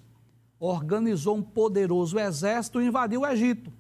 organizou 0.61 1.37
um 1.37 1.43
poderoso 1.43 2.21
exército 2.21 2.81
e 2.81 2.87
invadiu 2.87 3.23
o 3.23 3.27
Egito. 3.27 3.73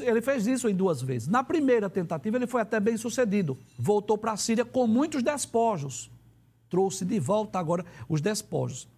Ele 0.00 0.22
fez 0.22 0.46
isso 0.46 0.70
em 0.70 0.74
duas 0.74 1.02
vezes. 1.02 1.28
Na 1.28 1.44
primeira 1.44 1.90
tentativa, 1.90 2.38
ele 2.38 2.46
foi 2.46 2.62
até 2.62 2.80
bem 2.80 2.96
sucedido. 2.96 3.58
Voltou 3.78 4.16
para 4.16 4.32
a 4.32 4.36
Síria 4.38 4.64
com 4.64 4.86
muitos 4.86 5.22
despojos. 5.22 6.10
Trouxe 6.70 7.04
de 7.04 7.20
volta 7.20 7.58
agora 7.58 7.84
os 8.08 8.22
despojos. 8.22 8.88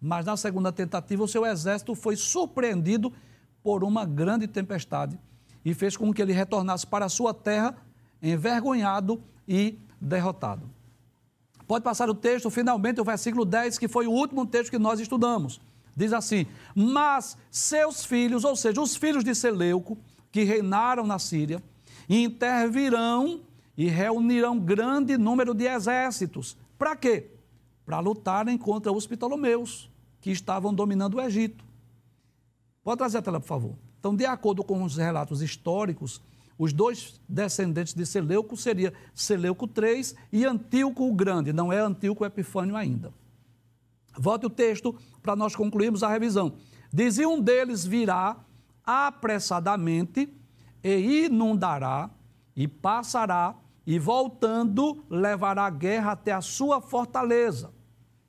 Mas 0.00 0.24
na 0.24 0.36
segunda 0.36 0.70
tentativa, 0.70 1.24
o 1.24 1.28
seu 1.28 1.44
exército 1.44 1.92
foi 1.96 2.14
surpreendido 2.14 3.12
por 3.60 3.82
uma 3.82 4.04
grande 4.04 4.46
tempestade 4.46 5.18
e 5.64 5.74
fez 5.74 5.96
com 5.96 6.14
que 6.14 6.22
ele 6.22 6.32
retornasse 6.32 6.86
para 6.86 7.06
a 7.06 7.08
sua 7.08 7.34
terra 7.34 7.76
envergonhado 8.22 9.20
e 9.48 9.80
derrotado. 10.00 10.75
Pode 11.66 11.82
passar 11.82 12.08
o 12.08 12.14
texto, 12.14 12.48
finalmente, 12.50 13.00
o 13.00 13.04
versículo 13.04 13.44
10, 13.44 13.78
que 13.78 13.88
foi 13.88 14.06
o 14.06 14.12
último 14.12 14.46
texto 14.46 14.70
que 14.70 14.78
nós 14.78 15.00
estudamos. 15.00 15.60
Diz 15.96 16.12
assim: 16.12 16.46
Mas 16.74 17.36
seus 17.50 18.04
filhos, 18.04 18.44
ou 18.44 18.54
seja, 18.54 18.80
os 18.80 18.94
filhos 18.94 19.24
de 19.24 19.34
Seleuco, 19.34 19.98
que 20.30 20.44
reinaram 20.44 21.06
na 21.06 21.18
Síria, 21.18 21.62
intervirão 22.08 23.40
e 23.76 23.88
reunirão 23.88 24.58
grande 24.58 25.16
número 25.16 25.54
de 25.54 25.64
exércitos. 25.64 26.56
Para 26.78 26.94
quê? 26.94 27.30
Para 27.84 28.00
lutarem 28.00 28.56
contra 28.56 28.92
os 28.92 29.06
Ptolomeus, 29.06 29.90
que 30.20 30.30
estavam 30.30 30.72
dominando 30.72 31.14
o 31.14 31.20
Egito. 31.20 31.64
Pode 32.84 32.98
trazer 32.98 33.18
a 33.18 33.22
tela, 33.22 33.40
por 33.40 33.46
favor. 33.46 33.74
Então, 33.98 34.14
de 34.14 34.24
acordo 34.24 34.62
com 34.62 34.82
os 34.82 34.96
relatos 34.96 35.42
históricos, 35.42 36.20
os 36.58 36.72
dois 36.72 37.20
descendentes 37.28 37.94
de 37.94 38.06
Seleuco 38.06 38.56
seria 38.56 38.92
Seleuco 39.14 39.66
III 39.66 40.16
e 40.32 40.44
Antíoco 40.44 41.08
o 41.08 41.14
Grande, 41.14 41.52
não 41.52 41.72
é 41.72 41.78
Antíoco 41.78 42.24
Epifânio 42.24 42.76
ainda. 42.76 43.12
Volte 44.18 44.46
o 44.46 44.50
texto 44.50 44.94
para 45.22 45.36
nós 45.36 45.54
concluirmos 45.54 46.02
a 46.02 46.08
revisão. 46.08 46.54
Dizia 46.92 47.28
um 47.28 47.40
deles 47.40 47.84
virá 47.84 48.36
apressadamente 48.82 50.32
e 50.82 51.26
inundará 51.26 52.08
e 52.54 52.66
passará 52.66 53.54
e 53.86 53.98
voltando 53.98 55.04
levará 55.10 55.66
a 55.66 55.70
guerra 55.70 56.12
até 56.12 56.32
a 56.32 56.40
sua 56.40 56.80
fortaleza. 56.80 57.72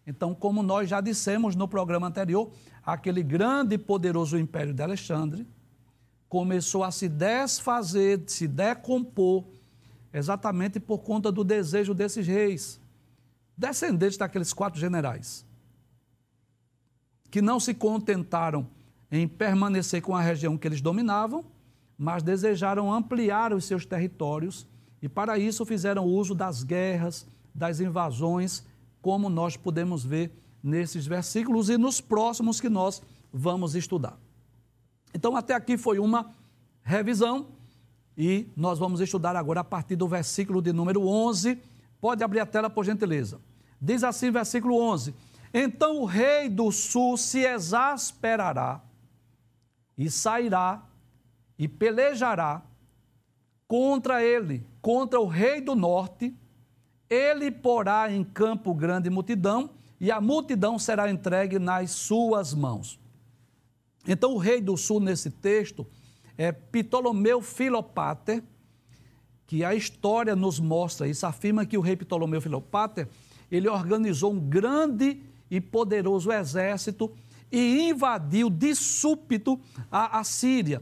Então, 0.05 0.35
como 0.35 0.61
nós 0.61 0.89
já 0.89 0.99
dissemos 0.99 1.55
no 1.55 1.67
programa 1.67 2.07
anterior, 2.07 2.51
aquele 2.83 3.23
grande 3.23 3.75
e 3.75 3.77
poderoso 3.77 4.37
império 4.37 4.73
de 4.73 4.81
Alexandre 4.81 5.47
começou 6.29 6.83
a 6.83 6.91
se 6.91 7.07
desfazer, 7.07 8.23
se 8.27 8.47
decompor, 8.47 9.45
exatamente 10.13 10.79
por 10.79 10.99
conta 10.99 11.31
do 11.31 11.43
desejo 11.43 11.93
desses 11.93 12.27
reis, 12.27 12.79
descendentes 13.55 14.17
daqueles 14.17 14.53
quatro 14.53 14.79
generais, 14.79 15.45
que 17.29 17.41
não 17.41 17.59
se 17.59 17.73
contentaram 17.73 18.67
em 19.11 19.27
permanecer 19.27 20.01
com 20.01 20.15
a 20.15 20.21
região 20.21 20.57
que 20.57 20.67
eles 20.67 20.81
dominavam, 20.81 21.45
mas 21.97 22.21
desejaram 22.21 22.93
ampliar 22.93 23.53
os 23.53 23.65
seus 23.65 23.85
territórios 23.85 24.67
e, 25.01 25.09
para 25.09 25.37
isso, 25.39 25.65
fizeram 25.65 26.05
uso 26.05 26.35
das 26.35 26.63
guerras, 26.63 27.25
das 27.53 27.79
invasões, 27.79 28.63
como 29.01 29.29
nós 29.29 29.55
podemos 29.55 30.03
ver 30.03 30.31
nesses 30.61 31.07
versículos 31.07 31.69
e 31.69 31.77
nos 31.77 32.01
próximos 32.01 32.59
que 32.59 32.69
nós 32.69 33.01
vamos 33.31 33.75
estudar. 33.75 34.17
Então, 35.13 35.35
até 35.35 35.53
aqui 35.53 35.77
foi 35.77 35.99
uma 35.99 36.33
revisão 36.83 37.47
e 38.17 38.47
nós 38.55 38.79
vamos 38.79 38.99
estudar 38.99 39.35
agora 39.35 39.59
a 39.59 39.63
partir 39.63 39.95
do 39.95 40.07
versículo 40.07 40.61
de 40.61 40.73
número 40.73 41.07
11. 41.07 41.61
Pode 42.01 42.23
abrir 42.23 42.39
a 42.39 42.45
tela, 42.45 42.69
por 42.69 42.83
gentileza. 42.83 43.39
Diz 43.79 44.03
assim, 44.03 44.31
versículo 44.31 44.81
11: 44.81 45.13
Então 45.53 46.01
o 46.01 46.05
rei 46.05 46.49
do 46.49 46.71
sul 46.71 47.15
se 47.15 47.41
exasperará 47.41 48.81
e 49.95 50.09
sairá 50.09 50.83
e 51.59 51.67
pelejará 51.67 52.63
contra 53.67 54.23
ele, 54.23 54.65
contra 54.81 55.19
o 55.19 55.27
rei 55.27 55.61
do 55.61 55.75
norte. 55.75 56.35
Ele 57.09 57.51
porá 57.51 58.11
em 58.11 58.23
campo 58.23 58.73
grande 58.73 59.09
multidão 59.09 59.69
e 59.99 60.11
a 60.11 60.19
multidão 60.19 60.77
será 60.77 61.09
entregue 61.09 61.59
nas 61.59 61.91
suas 61.91 62.53
mãos. 62.53 62.99
Então, 64.07 64.33
o 64.33 64.37
rei 64.37 64.61
do 64.61 64.77
sul, 64.77 65.01
nesse 65.01 65.29
texto, 65.29 65.85
é 66.37 66.51
Ptolomeu 66.51 67.41
Filopater, 67.41 68.41
que 69.45 69.63
a 69.63 69.75
história 69.75 70.35
nos 70.35 70.59
mostra 70.59 71.07
isso, 71.07 71.25
afirma 71.25 71.65
que 71.65 71.77
o 71.77 71.81
rei 71.81 71.95
Ptolomeu 71.95 72.39
Filopater, 72.39 73.07
ele 73.51 73.67
organizou 73.67 74.31
um 74.31 74.39
grande 74.39 75.21
e 75.49 75.59
poderoso 75.59 76.31
exército 76.31 77.11
e 77.51 77.89
invadiu 77.89 78.49
de 78.49 78.75
súbito 78.75 79.59
a, 79.91 80.19
a 80.19 80.23
Síria. 80.23 80.81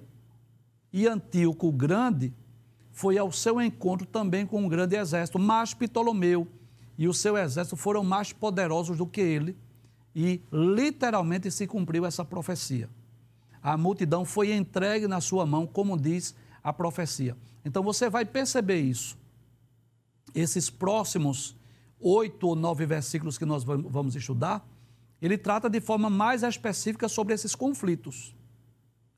E 0.92 1.08
Antíoco 1.08 1.68
o 1.68 1.72
Grande 1.72 2.34
foi 2.92 3.18
ao 3.18 3.32
seu 3.32 3.62
encontro 3.62 4.08
também 4.08 4.46
com 4.46 4.64
um 4.64 4.70
grande 4.70 4.96
exército, 4.96 5.38
mas 5.38 5.74
Ptolomeu 5.74 6.48
e 6.98 7.08
o 7.08 7.14
seu 7.14 7.38
exército 7.38 7.76
foram 7.76 8.04
mais 8.04 8.32
poderosos 8.32 8.98
do 8.98 9.06
que 9.06 9.22
ele, 9.22 9.56
e 10.16 10.42
literalmente 10.52 11.52
se 11.52 11.68
cumpriu 11.68 12.06
essa 12.06 12.24
profecia 12.24 12.90
a 13.66 13.76
multidão 13.76 14.24
foi 14.24 14.54
entregue 14.54 15.08
na 15.08 15.20
sua 15.20 15.44
mão, 15.44 15.66
como 15.66 15.98
diz 15.98 16.36
a 16.64 16.72
profecia. 16.72 17.36
Então 17.66 17.82
você 17.82 18.12
vai 18.12 18.24
perceber 18.24 18.80
isso. 18.80 19.18
Esses 20.36 20.70
próximos 20.70 21.56
oito 22.00 22.48
ou 22.48 22.56
nove 22.56 22.86
versículos 22.86 23.40
que 23.40 23.46
nós 23.46 23.64
vamos 23.64 24.16
estudar, 24.16 24.64
ele 25.20 25.36
trata 25.36 25.68
de 25.68 25.82
forma 25.82 26.12
mais 26.12 26.44
específica 26.44 27.10
sobre 27.10 27.34
esses 27.34 27.56
conflitos. 27.56 28.36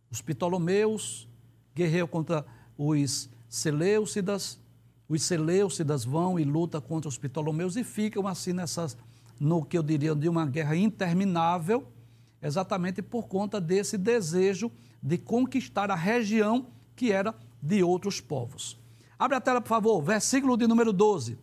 Os 0.10 0.22
Ptolomeus 0.22 1.27
guerreiam 1.75 2.08
contra 2.08 2.46
os 2.77 3.30
Seleucidas, 3.50 4.62
os 5.10 5.24
Seleucidas 5.24 6.06
vão 6.06 6.39
e 6.39 6.46
lutam 6.46 6.80
contra 6.80 7.10
os 7.10 7.18
Ptolomeus 7.18 7.75
e 7.75 7.84
ficam 7.84 8.25
assim 8.25 8.54
nessas, 8.54 8.96
no 9.42 9.66
que 9.66 9.77
eu 9.77 9.84
diria 9.84 10.16
de 10.16 10.30
uma 10.30 10.46
guerra 10.46 10.77
interminável, 10.77 11.86
exatamente 12.41 13.01
por 13.01 13.27
conta 13.27 13.60
desse 13.60 13.98
desejo 13.98 14.72
de 15.01 15.17
conquistar 15.17 15.91
a 15.91 15.96
região 15.96 16.67
que 16.96 17.12
era 17.12 17.34
de 17.62 17.84
outros 17.84 18.20
povos. 18.20 18.77
Abre 19.17 19.38
a 19.38 19.41
tela, 19.41 19.62
por 19.62 19.70
favor, 19.70 20.01
versículo 20.01 20.56
de 20.56 20.67
número 20.67 20.94
12. 20.94 21.38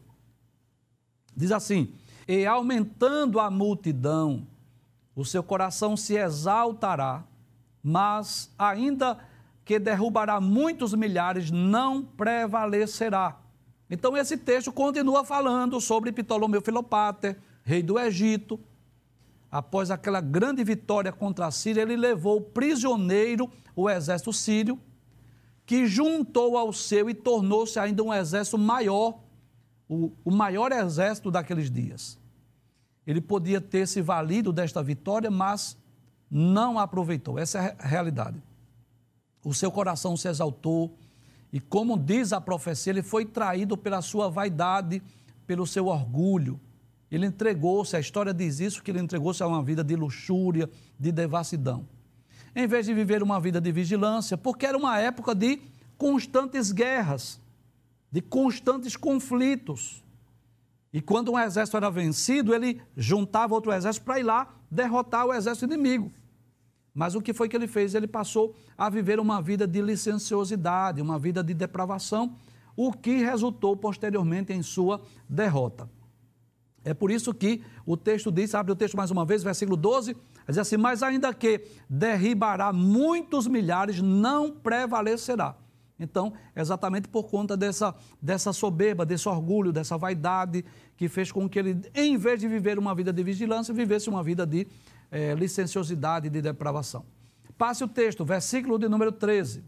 Diz 1.37 1.51
assim: 1.51 1.93
E 2.27 2.47
aumentando 2.47 3.41
a 3.41 3.51
multidão, 3.51 4.47
o 5.15 5.25
seu 5.25 5.43
coração 5.43 5.97
se 5.97 6.15
exaltará, 6.15 7.25
mas 7.83 8.51
ainda 8.59 9.19
que 9.65 9.79
derrubará 9.79 10.41
muitos 10.41 10.95
milhares, 10.95 11.51
não 11.51 12.03
prevalecerá. 12.03 13.39
Então, 13.89 14.17
esse 14.17 14.37
texto 14.37 14.73
continua 14.73 15.25
falando 15.25 15.81
sobre 15.81 16.13
Ptolomeu 16.13 16.61
Filopater, 16.61 17.39
rei 17.63 17.83
do 17.83 17.99
Egito, 17.99 18.61
após 19.55 19.89
aquela 19.89 20.21
grande 20.21 20.65
vitória 20.65 21.13
contra 21.13 21.47
a 21.47 21.51
Síria, 21.53 21.83
ele 21.83 21.97
levou 21.97 22.41
prisioneiro 22.41 23.49
o 23.77 23.89
exército 23.89 24.33
sírio, 24.33 24.81
que 25.65 25.87
juntou 25.87 26.59
ao 26.59 26.73
seu 26.73 27.09
e 27.09 27.15
tornou-se 27.15 27.79
ainda 27.79 28.03
um 28.03 28.13
exército 28.13 28.59
maior 28.59 29.21
o, 29.89 30.11
o 30.25 30.31
maior 30.33 30.73
exército 30.73 31.31
daqueles 31.31 31.71
dias. 31.71 32.19
Ele 33.07 33.21
podia 33.21 33.61
ter 33.61 33.87
se 33.87 34.03
valido 34.03 34.53
desta 34.53 34.83
vitória, 34.83 35.31
mas 35.31 35.77
não 36.29 36.77
aproveitou. 36.77 37.39
Essa 37.39 37.59
é 37.61 37.77
a 37.79 37.87
realidade. 37.87 38.43
O 39.45 39.55
seu 39.55 39.71
coração 39.71 40.17
se 40.17 40.27
exaltou 40.27 40.99
e, 41.53 41.61
como 41.61 41.97
diz 41.97 42.33
a 42.33 42.41
profecia, 42.41 42.91
ele 42.91 43.05
foi 43.05 43.25
traído 43.25 43.77
pela 43.77 44.03
sua 44.03 44.29
vaidade, 44.29 45.01
pelo 45.47 45.65
seu 45.65 45.87
orgulho. 45.87 46.59
Ele 47.15 47.27
entregou-se, 47.27 47.97
a 47.97 48.01
história 48.01 48.35
diz 48.35 48.59
isso, 48.59 48.83
que 48.83 48.91
ele 48.91 48.99
entregou-se 48.99 49.41
a 49.41 49.47
uma 49.47 49.63
vida 49.63 49.85
de 49.85 49.95
luxúria, 49.95 50.69
de 50.99 51.13
devassidão. 51.13 51.87
Em 52.57 52.67
vez 52.67 52.87
de 52.87 52.93
viver 52.93 53.23
uma 53.23 53.39
vida 53.39 53.61
de 53.61 53.71
vigilância, 53.71 54.37
porque 54.37 54.67
era 54.67 54.77
uma 54.77 54.99
época 54.99 55.33
de 55.33 55.61
constantes 55.97 56.73
guerras, 56.73 57.41
de 58.11 58.21
constantes 58.21 58.97
conflitos. 58.97 60.03
E 60.93 61.01
quando 61.01 61.31
um 61.31 61.39
exército 61.39 61.77
era 61.77 61.89
vencido, 61.89 62.53
ele 62.53 62.83
juntava 62.97 63.55
outro 63.55 63.73
exército 63.73 64.05
para 64.05 64.19
ir 64.19 64.25
lá 64.25 64.53
derrotar 64.69 65.25
o 65.25 65.33
exército 65.33 65.73
inimigo. 65.73 66.11
Mas 66.93 67.15
o 67.15 67.23
que 67.23 67.33
foi 67.33 67.49
que 67.49 67.55
ele 67.55 67.69
fez? 67.69 67.95
Ele 67.95 68.09
passou 68.09 68.57
a 68.77 68.91
viver 68.91 69.21
uma 69.21 69.41
vida 69.41 69.69
de 69.69 69.81
licenciosidade, 69.81 71.01
uma 71.01 71.17
vida 71.17 71.45
de 71.45 71.55
depravação, 71.55 72.35
o 72.75 72.93
que 72.93 73.19
resultou 73.19 73.77
posteriormente 73.77 74.53
em 74.53 74.65
sua 74.65 75.01
derrota. 75.29 75.89
É 76.85 76.93
por 76.93 77.11
isso 77.11 77.33
que 77.33 77.63
o 77.87 77.97
texto 77.97 78.31
diz, 78.31 78.55
abre 78.55 78.71
o 78.71 78.77
texto 78.77 78.97
mais 78.97 79.11
uma 79.11 79.25
vez, 79.25 79.43
versículo 79.43 79.77
12, 79.77 80.15
diz 80.47 80.59
assim: 80.59 80.77
Mas 80.77 81.03
ainda 81.03 81.33
que 81.33 81.65
derribará 81.89 82.73
muitos 82.73 83.47
milhares, 83.47 84.01
não 84.01 84.51
prevalecerá. 84.51 85.57
Então, 85.99 86.33
exatamente 86.55 87.09
por 87.09 87.25
conta 87.25 87.57
dessa, 87.57 87.95
dessa 88.21 88.53
soberba, 88.53 89.07
desse 89.07 89.29
orgulho, 89.29 89.73
dessa 89.73 89.97
vaidade, 89.97 90.65
que 90.97 91.09
fez 91.09 91.33
com 91.33 91.49
que 91.49 91.59
ele, 91.59 91.81
em 91.95 92.17
vez 92.17 92.41
de 92.41 92.49
viver 92.49 92.79
uma 92.79 92.95
vida 92.95 93.13
de 93.13 93.23
vigilância, 93.23 93.73
vivesse 93.73 94.11
uma 94.11 94.23
vida 94.23 94.45
de 94.45 94.67
é, 95.11 95.35
licenciosidade, 95.35 96.29
de 96.29 96.43
depravação. 96.43 97.07
Passe 97.57 97.85
o 97.85 97.89
texto, 97.89 98.25
versículo 98.25 98.79
de 98.79 98.89
número 98.89 99.13
13. 99.13 99.65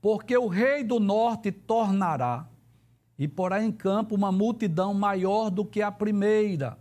Porque 0.00 0.36
o 0.36 0.46
rei 0.46 0.84
do 0.84 1.00
norte 1.00 1.50
tornará 1.50 2.46
e 3.18 3.28
porá 3.28 3.62
em 3.62 3.70
campo 3.70 4.14
uma 4.14 4.32
multidão 4.32 4.92
maior 4.92 5.50
do 5.50 5.64
que 5.64 5.80
a 5.80 5.90
primeira, 5.90 6.78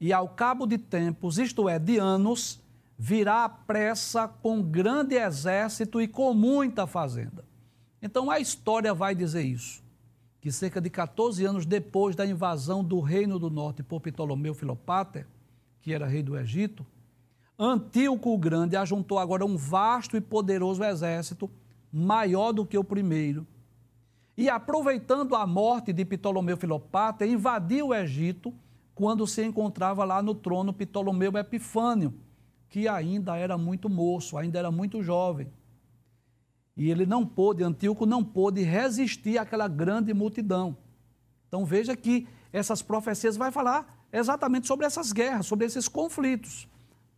e 0.00 0.12
ao 0.12 0.28
cabo 0.28 0.66
de 0.66 0.78
tempos, 0.78 1.38
isto 1.38 1.68
é, 1.68 1.78
de 1.78 1.98
anos, 1.98 2.60
virá 2.96 3.44
a 3.44 3.48
pressa 3.48 4.28
com 4.28 4.62
grande 4.62 5.16
exército 5.16 6.00
e 6.00 6.06
com 6.06 6.32
muita 6.32 6.86
fazenda. 6.86 7.44
Então 8.00 8.30
a 8.30 8.38
história 8.38 8.94
vai 8.94 9.14
dizer 9.14 9.42
isso, 9.42 9.82
que 10.40 10.52
cerca 10.52 10.80
de 10.80 10.88
14 10.88 11.44
anos 11.44 11.66
depois 11.66 12.14
da 12.14 12.24
invasão 12.24 12.82
do 12.82 13.00
Reino 13.00 13.38
do 13.38 13.50
Norte 13.50 13.82
por 13.82 14.00
Ptolomeu 14.00 14.54
Filopater, 14.54 15.26
que 15.82 15.92
era 15.92 16.06
rei 16.06 16.22
do 16.22 16.36
Egito, 16.36 16.86
Antíoco 17.58 18.32
o 18.32 18.38
Grande 18.38 18.76
ajuntou 18.76 19.18
agora 19.18 19.44
um 19.44 19.56
vasto 19.56 20.16
e 20.16 20.20
poderoso 20.20 20.84
exército, 20.84 21.50
maior 21.92 22.52
do 22.52 22.64
que 22.64 22.78
o 22.78 22.84
primeiro, 22.84 23.44
e 24.38 24.48
aproveitando 24.48 25.34
a 25.34 25.44
morte 25.44 25.92
de 25.92 26.04
Ptolomeu 26.04 26.56
Filopater, 26.56 27.28
invadiu 27.28 27.88
o 27.88 27.94
Egito 27.94 28.54
quando 28.94 29.26
se 29.26 29.44
encontrava 29.44 30.04
lá 30.04 30.22
no 30.22 30.32
trono 30.32 30.72
Ptolomeu 30.72 31.36
Epifânio, 31.36 32.14
que 32.68 32.86
ainda 32.86 33.36
era 33.36 33.58
muito 33.58 33.90
moço, 33.90 34.38
ainda 34.38 34.56
era 34.56 34.70
muito 34.70 35.02
jovem. 35.02 35.52
E 36.76 36.88
ele 36.88 37.04
não 37.04 37.26
pôde, 37.26 37.64
Antíoco 37.64 38.06
não 38.06 38.22
pôde 38.22 38.62
resistir 38.62 39.38
àquela 39.38 39.66
grande 39.66 40.14
multidão. 40.14 40.76
Então 41.48 41.64
veja 41.64 41.96
que 41.96 42.28
essas 42.52 42.80
profecias 42.80 43.36
vai 43.36 43.50
falar 43.50 44.06
exatamente 44.12 44.68
sobre 44.68 44.86
essas 44.86 45.10
guerras, 45.10 45.46
sobre 45.46 45.66
esses 45.66 45.88
conflitos. 45.88 46.68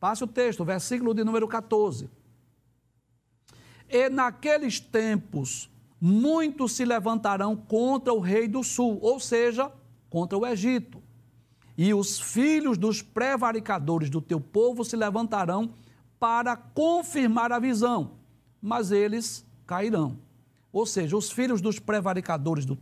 Passe 0.01 0.25
o 0.25 0.27
texto, 0.27 0.65
versículo 0.65 1.13
de 1.13 1.23
número 1.23 1.47
14. 1.47 2.09
E 3.91 4.09
naqueles 4.09 4.81
tempos 4.81 5.69
muitos 6.01 6.73
se 6.73 6.85
levantarão 6.85 7.55
contra 7.55 8.13
o 8.13 8.21
rei 8.21 8.49
do 8.49 8.65
sul, 8.65 8.99
ou 9.03 9.21
seja, 9.21 9.71
contra 10.09 10.39
o 10.39 10.47
Egito. 10.47 11.03
E 11.77 11.93
os 11.93 12.21
filhos 12.21 12.79
dos 12.79 13.03
prevaricadores 13.03 14.09
do 14.11 14.21
teu 14.21 14.41
povo 14.41 14.85
se 14.85 14.97
levantarão 14.97 15.75
para 16.19 16.57
confirmar 16.57 17.53
a 17.53 17.59
visão, 17.59 18.19
mas 18.61 18.91
eles 18.91 19.47
cairão. 19.67 20.19
Ou 20.73 20.87
seja, 20.87 21.17
os 21.17 21.31
filhos 21.31 21.61
dos 21.61 21.79
prevaricadores 21.79 22.65
do, 22.65 22.79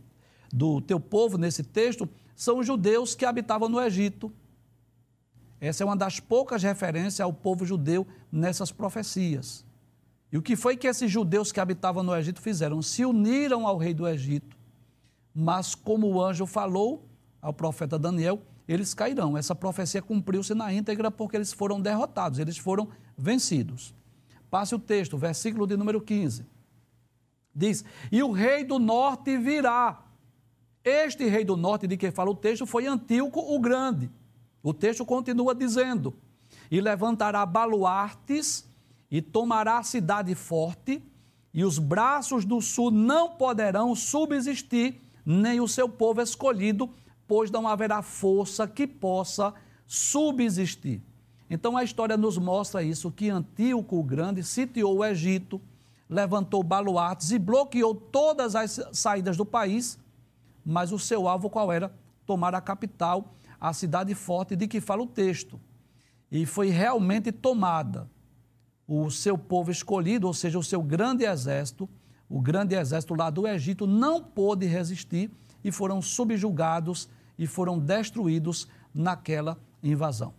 do 0.51 0.81
teu 0.81 0.99
povo, 0.99 1.37
nesse 1.37 1.63
texto, 1.63 2.07
são 2.35 2.59
os 2.59 2.67
judeus 2.67 3.15
que 3.15 3.25
habitavam 3.25 3.69
no 3.69 3.81
Egito. 3.81 4.31
Essa 5.59 5.83
é 5.83 5.85
uma 5.85 5.95
das 5.95 6.19
poucas 6.19 6.63
referências 6.63 7.19
ao 7.19 7.33
povo 7.33 7.65
judeu 7.65 8.07
nessas 8.31 8.71
profecias. 8.71 9.65
E 10.31 10.37
o 10.37 10.41
que 10.41 10.55
foi 10.55 10.77
que 10.77 10.87
esses 10.87 11.11
judeus 11.11 11.51
que 11.51 11.59
habitavam 11.59 12.03
no 12.03 12.15
Egito 12.15 12.41
fizeram? 12.41 12.81
Se 12.81 13.03
uniram 13.03 13.65
ao 13.65 13.77
rei 13.77 13.93
do 13.93 14.07
Egito, 14.07 14.55
mas 15.33 15.73
como 15.73 16.07
o 16.07 16.21
anjo 16.21 16.45
falou 16.45 17.07
ao 17.41 17.53
profeta 17.53 17.97
Daniel, 17.97 18.41
eles 18.67 18.93
cairão. 18.93 19.35
Essa 19.35 19.55
profecia 19.55 20.01
cumpriu-se 20.01 20.53
na 20.53 20.71
íntegra 20.71 21.09
porque 21.09 21.35
eles 21.35 21.51
foram 21.51 21.81
derrotados, 21.81 22.37
eles 22.37 22.57
foram 22.57 22.87
vencidos. 23.17 23.95
Passe 24.49 24.75
o 24.75 24.79
texto, 24.79 25.17
versículo 25.17 25.65
de 25.65 25.75
número 25.75 25.99
15. 25.99 26.45
Diz: 27.53 27.83
E 28.11 28.21
o 28.21 28.31
rei 28.31 28.63
do 28.63 28.77
norte 28.77 29.37
virá. 29.37 30.05
Este 30.83 31.27
rei 31.27 31.43
do 31.43 31.57
norte 31.57 31.87
de 31.87 31.97
quem 31.97 32.11
fala 32.11 32.29
o 32.29 32.35
texto 32.35 32.65
foi 32.65 32.85
Antíoco 32.85 33.39
o 33.39 33.59
Grande. 33.59 34.09
O 34.61 34.73
texto 34.73 35.03
continua 35.03 35.55
dizendo: 35.55 36.13
E 36.69 36.79
levantará 36.79 37.45
baluartes 37.45 38.68
e 39.11 39.21
tomará 39.21 39.77
a 39.77 39.83
cidade 39.83 40.33
forte, 40.35 41.03
e 41.53 41.63
os 41.63 41.79
braços 41.79 42.45
do 42.45 42.61
sul 42.61 42.91
não 42.91 43.29
poderão 43.29 43.95
subsistir, 43.95 45.01
nem 45.25 45.59
o 45.59 45.67
seu 45.67 45.89
povo 45.89 46.21
escolhido, 46.21 46.89
pois 47.27 47.49
não 47.49 47.67
haverá 47.67 48.01
força 48.01 48.67
que 48.67 48.85
possa 48.85 49.53
subsistir. 49.85 51.01
Então 51.49 51.75
a 51.75 51.83
história 51.83 52.15
nos 52.15 52.37
mostra 52.37 52.83
isso: 52.83 53.11
que 53.11 53.29
Antíoco 53.29 53.97
o 53.97 54.03
Grande 54.03 54.43
sitiou 54.43 54.97
o 54.97 55.05
Egito 55.05 55.59
levantou 56.09 56.63
baluartes 56.63 57.31
e 57.31 57.37
bloqueou 57.37 57.93
todas 57.93 58.55
as 58.55 58.81
saídas 58.91 59.37
do 59.37 59.45
país, 59.45 59.99
mas 60.65 60.91
o 60.91 60.97
seu 60.97 61.27
alvo 61.27 61.49
qual 61.49 61.71
era? 61.71 61.93
Tomar 62.25 62.55
a 62.55 62.61
capital, 62.61 63.35
a 63.61 63.71
cidade 63.73 64.15
forte 64.15 64.55
de 64.55 64.67
que 64.67 64.81
fala 64.81 65.03
o 65.03 65.07
texto. 65.07 65.59
E 66.31 66.45
foi 66.45 66.69
realmente 66.69 67.31
tomada. 67.31 68.09
O 68.91 69.11
seu 69.11 69.37
povo 69.37 69.69
escolhido, 69.69 70.25
ou 70.25 70.33
seja, 70.33 70.57
o 70.57 70.63
seu 70.63 70.81
grande 70.81 71.23
exército, 71.23 71.87
o 72.27 72.41
grande 72.41 72.73
exército 72.73 73.13
lá 73.13 73.29
do 73.29 73.47
Egito, 73.47 73.85
não 73.85 74.19
pôde 74.19 74.65
resistir 74.65 75.29
e 75.63 75.71
foram 75.71 76.01
subjugados 76.01 77.07
e 77.37 77.45
foram 77.45 77.77
destruídos 77.77 78.67
naquela 78.91 79.59
invasão. 79.83 80.33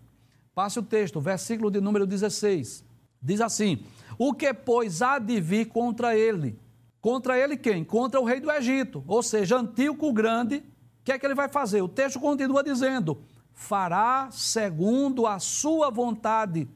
Passe 0.52 0.80
o 0.80 0.82
texto, 0.82 1.20
versículo 1.20 1.70
de 1.70 1.80
número 1.80 2.04
16. 2.04 2.84
Diz 3.22 3.40
assim: 3.40 3.84
O 4.18 4.34
que, 4.34 4.52
pois, 4.52 5.00
há 5.00 5.20
de 5.20 5.40
vir 5.40 5.66
contra 5.66 6.16
ele? 6.16 6.58
Contra 7.00 7.38
ele 7.38 7.56
quem? 7.56 7.84
Contra 7.84 8.20
o 8.20 8.24
rei 8.24 8.40
do 8.40 8.50
Egito, 8.50 9.04
ou 9.06 9.22
seja, 9.22 9.58
Antíoco 9.58 10.08
o 10.08 10.12
Grande. 10.12 10.56
O 10.56 11.04
que 11.04 11.12
é 11.12 11.18
que 11.20 11.24
ele 11.24 11.36
vai 11.36 11.48
fazer? 11.48 11.82
O 11.82 11.88
texto 11.88 12.18
continua 12.18 12.64
dizendo: 12.64 13.22
fará 13.54 14.28
segundo 14.32 15.24
a 15.24 15.38
sua 15.38 15.88
vontade, 15.88 16.68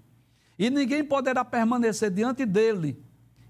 e 0.59 0.71
ninguém 0.71 1.05
poderá 1.05 1.45
permanecer 1.45 2.11
diante 2.11 2.47
dele, 2.47 3.03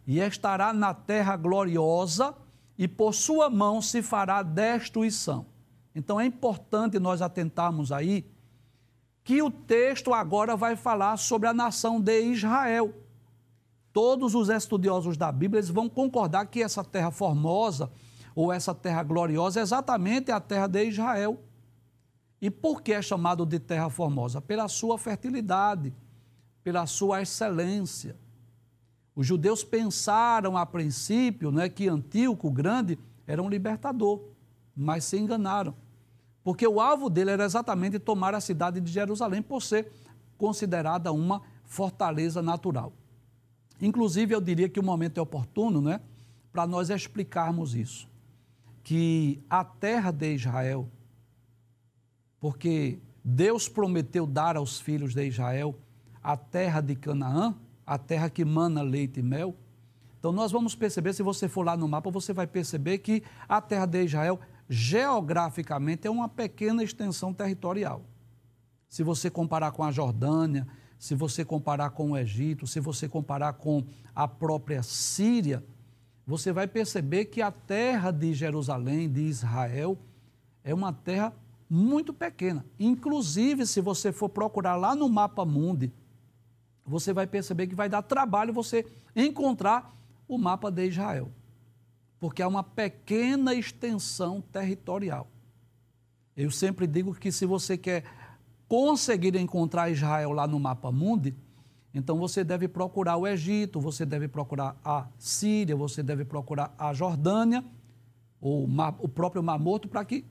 e 0.06 0.18
estará 0.18 0.72
na 0.72 0.92
terra 0.92 1.36
gloriosa, 1.36 2.34
e 2.76 2.88
por 2.88 3.14
sua 3.14 3.48
mão 3.48 3.80
se 3.80 4.02
fará 4.02 4.42
destruição. 4.42 5.46
Então 5.94 6.20
é 6.20 6.26
importante 6.26 6.98
nós 6.98 7.22
atentarmos 7.22 7.92
aí 7.92 8.26
que 9.22 9.40
o 9.40 9.50
texto 9.50 10.12
agora 10.12 10.56
vai 10.56 10.76
falar 10.76 11.16
sobre 11.16 11.48
a 11.48 11.54
nação 11.54 12.00
de 12.00 12.20
Israel. 12.20 12.92
Todos 13.92 14.34
os 14.34 14.48
estudiosos 14.48 15.16
da 15.16 15.30
Bíblia 15.30 15.60
eles 15.60 15.70
vão 15.70 15.88
concordar 15.88 16.46
que 16.46 16.62
essa 16.62 16.84
terra 16.84 17.10
formosa 17.10 17.90
ou 18.34 18.52
essa 18.52 18.74
terra 18.74 19.02
gloriosa 19.02 19.60
é 19.60 19.62
exatamente 19.62 20.32
a 20.32 20.40
terra 20.40 20.66
de 20.66 20.84
Israel. 20.84 21.40
E 22.42 22.50
por 22.50 22.82
que 22.82 22.92
é 22.92 23.00
chamado 23.00 23.46
de 23.46 23.58
terra 23.58 23.88
formosa? 23.88 24.40
Pela 24.40 24.68
sua 24.68 24.98
fertilidade, 24.98 25.94
pela 26.64 26.86
sua 26.86 27.22
excelência. 27.22 28.16
Os 29.14 29.24
judeus 29.24 29.62
pensaram 29.62 30.56
a 30.56 30.66
princípio 30.66 31.52
né, 31.52 31.68
que 31.68 31.86
Antíoco 31.86 32.50
Grande 32.50 32.98
era 33.24 33.40
um 33.40 33.48
libertador, 33.48 34.20
mas 34.74 35.04
se 35.04 35.16
enganaram 35.16 35.76
porque 36.44 36.66
o 36.68 36.78
alvo 36.78 37.08
dele 37.08 37.30
era 37.30 37.44
exatamente 37.44 37.98
tomar 37.98 38.34
a 38.34 38.40
cidade 38.40 38.78
de 38.78 38.92
Jerusalém 38.92 39.40
por 39.40 39.62
ser 39.62 39.90
considerada 40.36 41.10
uma 41.10 41.40
fortaleza 41.64 42.42
natural. 42.42 42.92
Inclusive, 43.80 44.34
eu 44.34 44.40
diria 44.42 44.68
que 44.68 44.78
o 44.78 44.82
momento 44.82 45.18
é 45.18 45.22
oportuno, 45.22 45.80
né, 45.80 46.00
para 46.52 46.66
nós 46.66 46.90
explicarmos 46.90 47.74
isso. 47.74 48.12
que 48.82 49.42
a 49.48 49.64
terra 49.64 50.10
de 50.10 50.34
Israel, 50.34 50.86
porque 52.38 52.98
Deus 53.24 53.66
prometeu 53.66 54.26
dar 54.26 54.58
aos 54.58 54.78
filhos 54.78 55.14
de 55.14 55.26
Israel 55.26 55.74
a 56.24 56.38
terra 56.38 56.80
de 56.80 56.96
Canaã, 56.96 57.54
a 57.86 57.98
terra 57.98 58.30
que 58.30 58.46
mana 58.46 58.80
leite 58.80 59.20
e 59.20 59.22
mel. 59.22 59.54
Então 60.18 60.32
nós 60.32 60.50
vamos 60.50 60.74
perceber, 60.74 61.12
se 61.12 61.22
você 61.22 61.46
for 61.46 61.66
lá 61.66 61.76
no 61.76 61.86
mapa, 61.86 62.10
você 62.10 62.32
vai 62.32 62.46
perceber 62.46 62.98
que 62.98 63.22
a 63.46 63.60
terra 63.60 63.84
de 63.84 64.04
Israel, 64.04 64.40
geograficamente, 64.66 66.06
é 66.06 66.10
uma 66.10 66.26
pequena 66.26 66.82
extensão 66.82 67.34
territorial. 67.34 68.02
Se 68.88 69.02
você 69.02 69.28
comparar 69.28 69.72
com 69.72 69.84
a 69.84 69.92
Jordânia, 69.92 70.66
se 70.98 71.14
você 71.14 71.44
comparar 71.44 71.90
com 71.90 72.12
o 72.12 72.16
Egito, 72.16 72.66
se 72.66 72.80
você 72.80 73.06
comparar 73.06 73.52
com 73.52 73.84
a 74.14 74.26
própria 74.26 74.82
Síria, 74.82 75.62
você 76.26 76.52
vai 76.52 76.66
perceber 76.66 77.26
que 77.26 77.42
a 77.42 77.50
terra 77.50 78.10
de 78.10 78.32
Jerusalém, 78.32 79.10
de 79.10 79.20
Israel, 79.20 79.98
é 80.62 80.72
uma 80.72 80.90
terra 80.90 81.34
muito 81.68 82.14
pequena. 82.14 82.64
Inclusive, 82.80 83.66
se 83.66 83.82
você 83.82 84.10
for 84.10 84.30
procurar 84.30 84.76
lá 84.76 84.94
no 84.94 85.06
mapa 85.06 85.44
mundi, 85.44 85.92
você 86.86 87.12
vai 87.12 87.26
perceber 87.26 87.66
que 87.66 87.74
vai 87.74 87.88
dar 87.88 88.02
trabalho 88.02 88.52
você 88.52 88.86
encontrar 89.14 89.94
o 90.28 90.36
mapa 90.36 90.70
de 90.70 90.86
Israel. 90.86 91.30
Porque 92.18 92.42
é 92.42 92.46
uma 92.46 92.62
pequena 92.62 93.54
extensão 93.54 94.40
territorial. 94.40 95.28
Eu 96.36 96.50
sempre 96.50 96.86
digo 96.86 97.14
que 97.14 97.30
se 97.30 97.46
você 97.46 97.76
quer 97.76 98.04
conseguir 98.68 99.36
encontrar 99.36 99.90
Israel 99.90 100.32
lá 100.32 100.46
no 100.46 100.58
mapa 100.58 100.90
mundi, 100.90 101.34
então 101.92 102.18
você 102.18 102.42
deve 102.42 102.66
procurar 102.66 103.16
o 103.16 103.26
Egito, 103.26 103.80
você 103.80 104.04
deve 104.04 104.26
procurar 104.26 104.76
a 104.84 105.06
Síria, 105.16 105.76
você 105.76 106.02
deve 106.02 106.24
procurar 106.24 106.74
a 106.76 106.92
Jordânia, 106.92 107.64
ou 108.40 108.68
o 108.98 109.08
próprio 109.08 109.42
Mar 109.42 109.58
Morto, 109.58 109.88
para 109.88 110.04
que, 110.04 110.24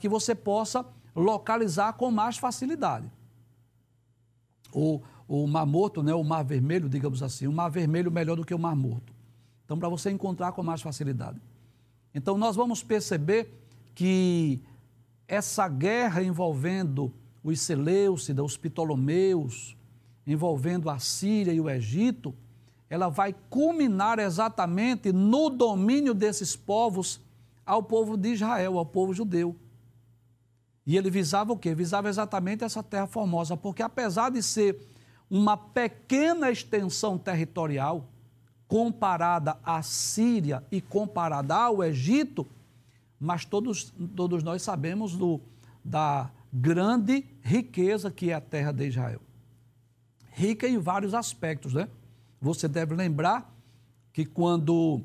que 0.00 0.08
você 0.08 0.34
possa 0.34 0.86
localizar 1.14 1.94
com 1.94 2.10
mais 2.10 2.38
facilidade. 2.38 3.10
O, 4.72 5.02
o 5.32 5.46
Mar 5.46 5.64
Morto, 5.64 6.02
né, 6.02 6.12
o 6.12 6.24
Mar 6.24 6.42
Vermelho, 6.42 6.88
digamos 6.88 7.22
assim, 7.22 7.46
o 7.46 7.52
Mar 7.52 7.68
Vermelho 7.68 8.10
melhor 8.10 8.34
do 8.34 8.44
que 8.44 8.52
o 8.52 8.58
Mar 8.58 8.74
Morto. 8.74 9.12
Então, 9.64 9.78
para 9.78 9.88
você 9.88 10.10
encontrar 10.10 10.50
com 10.50 10.60
mais 10.60 10.82
facilidade. 10.82 11.40
Então, 12.12 12.36
nós 12.36 12.56
vamos 12.56 12.82
perceber 12.82 13.48
que 13.94 14.60
essa 15.28 15.68
guerra 15.68 16.20
envolvendo 16.20 17.14
os 17.44 17.60
Seleucidas, 17.60 18.44
os 18.44 18.56
Ptolomeus, 18.56 19.76
envolvendo 20.26 20.90
a 20.90 20.98
Síria 20.98 21.52
e 21.52 21.60
o 21.60 21.70
Egito, 21.70 22.34
ela 22.88 23.08
vai 23.08 23.32
culminar 23.48 24.18
exatamente 24.18 25.12
no 25.12 25.48
domínio 25.48 26.12
desses 26.12 26.56
povos 26.56 27.20
ao 27.64 27.84
povo 27.84 28.16
de 28.16 28.30
Israel, 28.30 28.78
ao 28.78 28.84
povo 28.84 29.14
judeu. 29.14 29.54
E 30.84 30.96
ele 30.96 31.08
visava 31.08 31.52
o 31.52 31.56
quê? 31.56 31.72
Visava 31.72 32.08
exatamente 32.08 32.64
essa 32.64 32.82
terra 32.82 33.06
formosa, 33.06 33.56
porque 33.56 33.80
apesar 33.80 34.30
de 34.32 34.42
ser 34.42 34.89
uma 35.30 35.56
pequena 35.56 36.50
extensão 36.50 37.16
territorial, 37.16 38.08
comparada 38.66 39.56
à 39.64 39.80
Síria 39.82 40.64
e 40.70 40.80
comparada 40.80 41.54
ao 41.54 41.84
Egito, 41.84 42.46
mas 43.18 43.44
todos, 43.44 43.92
todos 44.16 44.42
nós 44.42 44.62
sabemos 44.62 45.16
do, 45.16 45.40
da 45.84 46.30
grande 46.52 47.24
riqueza 47.42 48.10
que 48.10 48.30
é 48.30 48.34
a 48.34 48.40
terra 48.40 48.72
de 48.72 48.88
Israel. 48.88 49.20
Rica 50.32 50.66
em 50.66 50.78
vários 50.78 51.14
aspectos, 51.14 51.74
né? 51.74 51.88
Você 52.40 52.66
deve 52.66 52.94
lembrar 52.94 53.54
que 54.12 54.24
quando 54.24 55.02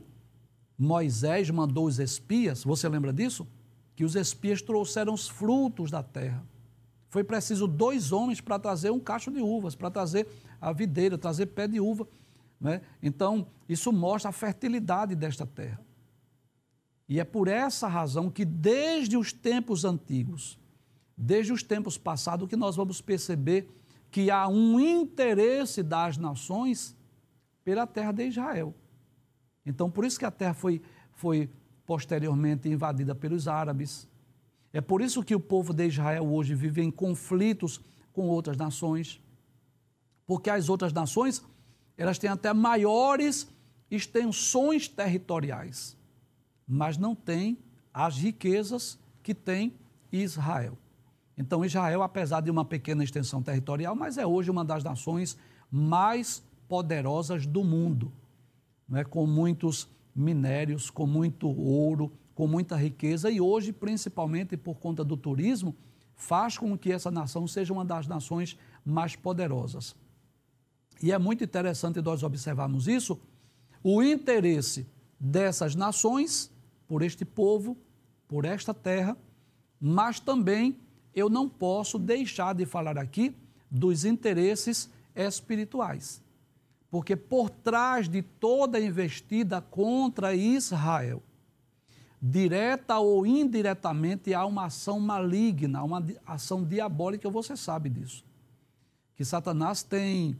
Moisés 0.77 1.49
mandou 1.49 1.85
os 1.85 1.99
espias, 1.99 2.63
você 2.63 2.87
lembra 2.87 3.11
disso? 3.11 3.47
Que 3.95 4.03
os 4.03 4.15
espias 4.15 4.61
trouxeram 4.61 5.13
os 5.13 5.27
frutos 5.27 5.91
da 5.91 6.01
terra. 6.01 6.43
Foi 7.09 7.23
preciso 7.23 7.67
dois 7.67 8.11
homens 8.11 8.41
para 8.41 8.59
trazer 8.59 8.91
um 8.91 8.99
cacho 8.99 9.31
de 9.31 9.41
uvas, 9.41 9.75
para 9.75 9.89
trazer 9.89 10.27
a 10.59 10.71
videira, 10.71 11.17
trazer 11.17 11.47
pé 11.47 11.67
de 11.67 11.79
uva. 11.79 12.07
Né? 12.59 12.81
Então, 13.01 13.47
isso 13.69 13.91
mostra 13.91 14.29
a 14.29 14.33
fertilidade 14.33 15.15
desta 15.15 15.45
terra. 15.45 15.79
E 17.07 17.19
é 17.19 17.23
por 17.23 17.47
essa 17.47 17.87
razão 17.87 18.29
que, 18.29 18.43
desde 18.43 19.15
os 19.15 19.31
tempos 19.31 19.85
antigos, 19.85 20.59
desde 21.15 21.53
os 21.53 21.63
tempos 21.63 21.97
passados, 21.97 22.47
que 22.47 22.55
nós 22.55 22.75
vamos 22.75 22.99
perceber 22.99 23.69
que 24.11 24.31
há 24.31 24.47
um 24.47 24.79
interesse 24.79 25.83
das 25.83 26.17
nações 26.17 26.95
pela 27.63 27.85
terra 27.85 28.11
de 28.11 28.27
Israel. 28.27 28.73
Então, 29.65 29.89
por 29.89 30.05
isso 30.05 30.19
que 30.19 30.25
a 30.25 30.31
terra 30.31 30.53
foi, 30.53 30.81
foi 31.13 31.49
posteriormente 31.85 32.69
invadida 32.69 33.13
pelos 33.13 33.47
árabes. 33.47 34.07
É 34.75 34.81
por 34.81 35.01
isso 35.01 35.23
que 35.23 35.33
o 35.33 35.39
povo 35.39 35.73
de 35.73 35.87
Israel 35.87 36.27
hoje 36.27 36.53
vive 36.53 36.81
em 36.81 36.91
conflitos 36.91 37.79
com 38.11 38.27
outras 38.27 38.57
nações. 38.57 39.21
Porque 40.27 40.49
as 40.49 40.67
outras 40.67 40.91
nações 40.91 41.41
elas 41.97 42.19
têm 42.19 42.29
até 42.29 42.51
maiores 42.51 43.47
extensões 43.89 44.89
territoriais, 44.89 45.95
mas 46.67 46.97
não 46.97 47.15
têm 47.15 47.57
as 47.93 48.17
riquezas 48.17 48.99
que 49.23 49.33
tem 49.33 49.73
Israel. 50.11 50.77
Então, 51.37 51.63
Israel, 51.63 52.03
apesar 52.03 52.41
de 52.41 52.51
uma 52.51 52.65
pequena 52.65 53.01
extensão 53.01 53.41
territorial, 53.41 53.95
mas 53.95 54.17
é 54.17 54.27
hoje 54.27 54.51
uma 54.51 54.65
das 54.65 54.83
nações 54.83 55.37
mais 55.71 56.43
poderosas 56.67 57.45
do 57.45 57.63
mundo, 57.63 58.11
né? 58.89 59.05
com 59.05 59.25
muitos 59.25 59.87
minérios, 60.13 60.89
com 60.89 61.07
muito 61.07 61.47
ouro, 61.47 62.11
com 62.35 62.45
muita 62.47 62.75
riqueza, 62.75 63.31
e 63.31 63.39
hoje, 63.39 63.71
principalmente 63.71 64.57
por 64.57 64.75
conta 64.75 65.03
do 65.03 65.15
turismo, 65.15 65.73
faz 66.15 66.57
com 66.57 66.77
que 66.77 66.91
essa 66.91 67.09
nação 67.09 67.47
seja 67.47 67.73
uma 67.73 67.85
das 67.85 68.07
nações 68.07 68.57
mais 68.85 69.15
poderosas. 69.15 69.95
E 71.01 71.11
é 71.11 71.17
muito 71.17 71.43
interessante 71.43 72.01
nós 72.01 72.23
observarmos 72.23 72.87
isso, 72.87 73.19
o 73.81 74.03
interesse 74.03 74.85
dessas 75.19 75.75
nações 75.75 76.51
por 76.87 77.01
este 77.01 77.23
povo, 77.23 77.77
por 78.27 78.45
esta 78.45 78.73
terra, 78.73 79.17
mas 79.79 80.19
também 80.19 80.79
eu 81.13 81.29
não 81.29 81.47
posso 81.47 81.97
deixar 81.97 82.53
de 82.53 82.65
falar 82.65 82.97
aqui 82.97 83.35
dos 83.71 84.03
interesses 84.03 84.89
espirituais. 85.15 86.21
Porque 86.89 87.15
por 87.15 87.49
trás 87.49 88.07
de 88.07 88.21
toda 88.21 88.79
investida 88.79 89.61
contra 89.61 90.35
Israel, 90.35 91.21
direta 92.27 92.97
ou 92.97 93.23
indiretamente, 93.23 94.33
há 94.33 94.43
uma 94.47 94.65
ação 94.65 94.99
maligna, 94.99 95.83
uma 95.83 96.03
ação 96.25 96.63
diabólica, 96.63 97.29
você 97.29 97.55
sabe 97.55 97.87
disso. 97.87 98.25
Que 99.15 99.23
Satanás 99.23 99.83
tem 99.83 100.35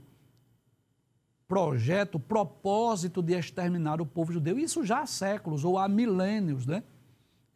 projeto, 1.48 2.20
propósito 2.20 3.22
de 3.22 3.34
exterminar 3.34 4.02
o 4.02 4.06
povo 4.06 4.34
judeu. 4.34 4.58
Isso 4.58 4.84
já 4.84 5.02
há 5.02 5.06
séculos 5.06 5.64
ou 5.64 5.78
há 5.78 5.88
milênios, 5.88 6.66
né? 6.66 6.84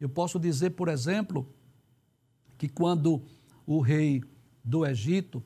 Eu 0.00 0.08
posso 0.08 0.38
dizer, 0.38 0.70
por 0.70 0.88
exemplo, 0.88 1.52
que 2.56 2.68
quando 2.68 3.20
o 3.66 3.80
rei 3.80 4.22
do 4.64 4.86
Egito 4.86 5.42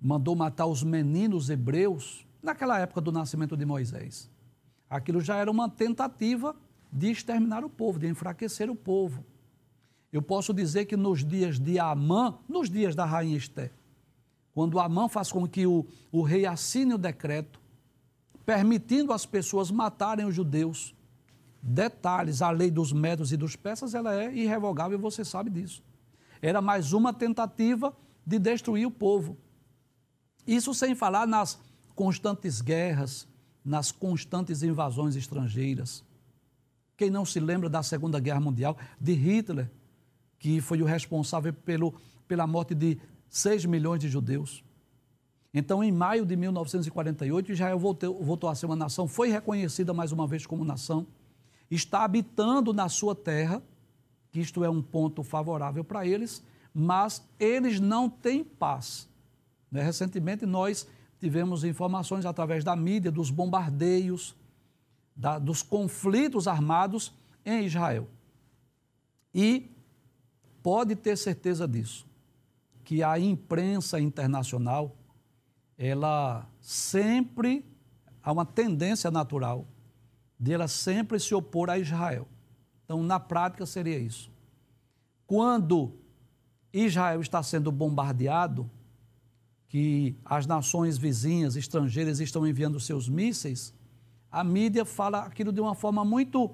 mandou 0.00 0.34
matar 0.34 0.64
os 0.64 0.82
meninos 0.82 1.50
hebreus, 1.50 2.26
naquela 2.42 2.78
época 2.78 3.02
do 3.02 3.12
nascimento 3.12 3.54
de 3.54 3.66
Moisés, 3.66 4.30
aquilo 4.88 5.20
já 5.20 5.36
era 5.36 5.50
uma 5.50 5.68
tentativa 5.68 6.56
de 6.94 7.10
exterminar 7.10 7.64
o 7.64 7.68
povo, 7.68 7.98
de 7.98 8.06
enfraquecer 8.06 8.70
o 8.70 8.76
povo. 8.76 9.26
Eu 10.12 10.22
posso 10.22 10.54
dizer 10.54 10.84
que 10.84 10.96
nos 10.96 11.24
dias 11.24 11.58
de 11.58 11.76
Amã, 11.80 12.38
nos 12.48 12.70
dias 12.70 12.94
da 12.94 13.04
rainha 13.04 13.36
Esté, 13.36 13.72
quando 14.54 14.78
Amã 14.78 15.08
faz 15.08 15.32
com 15.32 15.44
que 15.48 15.66
o, 15.66 15.84
o 16.12 16.22
rei 16.22 16.46
assine 16.46 16.94
o 16.94 16.98
decreto 16.98 17.60
permitindo 18.46 19.12
as 19.12 19.26
pessoas 19.26 19.70
matarem 19.70 20.24
os 20.24 20.34
judeus. 20.34 20.94
Detalhes, 21.60 22.42
a 22.42 22.50
lei 22.50 22.70
dos 22.70 22.92
médios 22.92 23.32
e 23.32 23.36
dos 23.36 23.56
persas, 23.56 23.94
ela 23.94 24.14
é 24.14 24.32
irrevogável, 24.32 24.98
você 24.98 25.24
sabe 25.24 25.50
disso. 25.50 25.82
Era 26.40 26.60
mais 26.60 26.92
uma 26.92 27.12
tentativa 27.12 27.96
de 28.24 28.38
destruir 28.38 28.86
o 28.86 28.90
povo. 28.90 29.36
Isso 30.46 30.74
sem 30.74 30.94
falar 30.94 31.26
nas 31.26 31.58
constantes 31.94 32.60
guerras, 32.60 33.26
nas 33.64 33.90
constantes 33.90 34.62
invasões 34.62 35.16
estrangeiras. 35.16 36.04
Quem 37.04 37.10
não 37.10 37.26
se 37.26 37.38
lembra 37.38 37.68
da 37.68 37.82
Segunda 37.82 38.18
Guerra 38.18 38.40
Mundial, 38.40 38.78
de 38.98 39.12
Hitler, 39.12 39.70
que 40.38 40.62
foi 40.62 40.80
o 40.80 40.86
responsável 40.86 41.52
pelo, 41.52 41.92
pela 42.26 42.46
morte 42.46 42.74
de 42.74 42.98
6 43.28 43.66
milhões 43.66 44.00
de 44.00 44.08
judeus. 44.08 44.64
Então, 45.52 45.84
em 45.84 45.92
maio 45.92 46.24
de 46.24 46.34
1948, 46.34 47.52
Israel 47.52 47.78
voltou, 47.78 48.24
voltou 48.24 48.48
a 48.48 48.54
ser 48.54 48.64
uma 48.64 48.74
nação, 48.74 49.06
foi 49.06 49.28
reconhecida 49.28 49.92
mais 49.92 50.12
uma 50.12 50.26
vez 50.26 50.46
como 50.46 50.64
nação, 50.64 51.06
está 51.70 52.04
habitando 52.04 52.72
na 52.72 52.88
sua 52.88 53.14
terra, 53.14 53.62
que 54.32 54.40
isto 54.40 54.64
é 54.64 54.70
um 54.70 54.80
ponto 54.80 55.22
favorável 55.22 55.84
para 55.84 56.06
eles, 56.06 56.42
mas 56.72 57.22
eles 57.38 57.80
não 57.80 58.08
têm 58.08 58.42
paz. 58.42 59.06
Né? 59.70 59.82
Recentemente, 59.82 60.46
nós 60.46 60.88
tivemos 61.20 61.64
informações 61.64 62.24
através 62.24 62.64
da 62.64 62.74
mídia 62.74 63.12
dos 63.12 63.28
bombardeios, 63.28 64.34
da, 65.14 65.38
dos 65.38 65.62
conflitos 65.62 66.48
armados 66.48 67.12
em 67.44 67.64
Israel. 67.64 68.08
E 69.34 69.70
pode 70.62 70.96
ter 70.96 71.16
certeza 71.16 71.66
disso, 71.68 72.06
que 72.84 73.02
a 73.02 73.18
imprensa 73.18 74.00
internacional, 74.00 74.96
ela 75.76 76.48
sempre 76.60 77.64
há 78.22 78.32
uma 78.32 78.46
tendência 78.46 79.10
natural 79.10 79.66
de 80.38 80.52
ela 80.52 80.68
sempre 80.68 81.18
se 81.18 81.34
opor 81.34 81.70
a 81.70 81.78
Israel. 81.78 82.28
Então, 82.84 83.02
na 83.02 83.18
prática, 83.18 83.64
seria 83.64 83.98
isso. 83.98 84.30
Quando 85.26 85.94
Israel 86.72 87.20
está 87.20 87.42
sendo 87.42 87.72
bombardeado, 87.72 88.70
que 89.68 90.16
as 90.24 90.46
nações 90.46 90.98
vizinhas, 90.98 91.56
estrangeiras, 91.56 92.20
estão 92.20 92.46
enviando 92.46 92.78
seus 92.78 93.08
mísseis, 93.08 93.74
a 94.34 94.42
mídia 94.42 94.84
fala 94.84 95.20
aquilo 95.20 95.52
de 95.52 95.60
uma 95.60 95.76
forma 95.76 96.04
muito, 96.04 96.50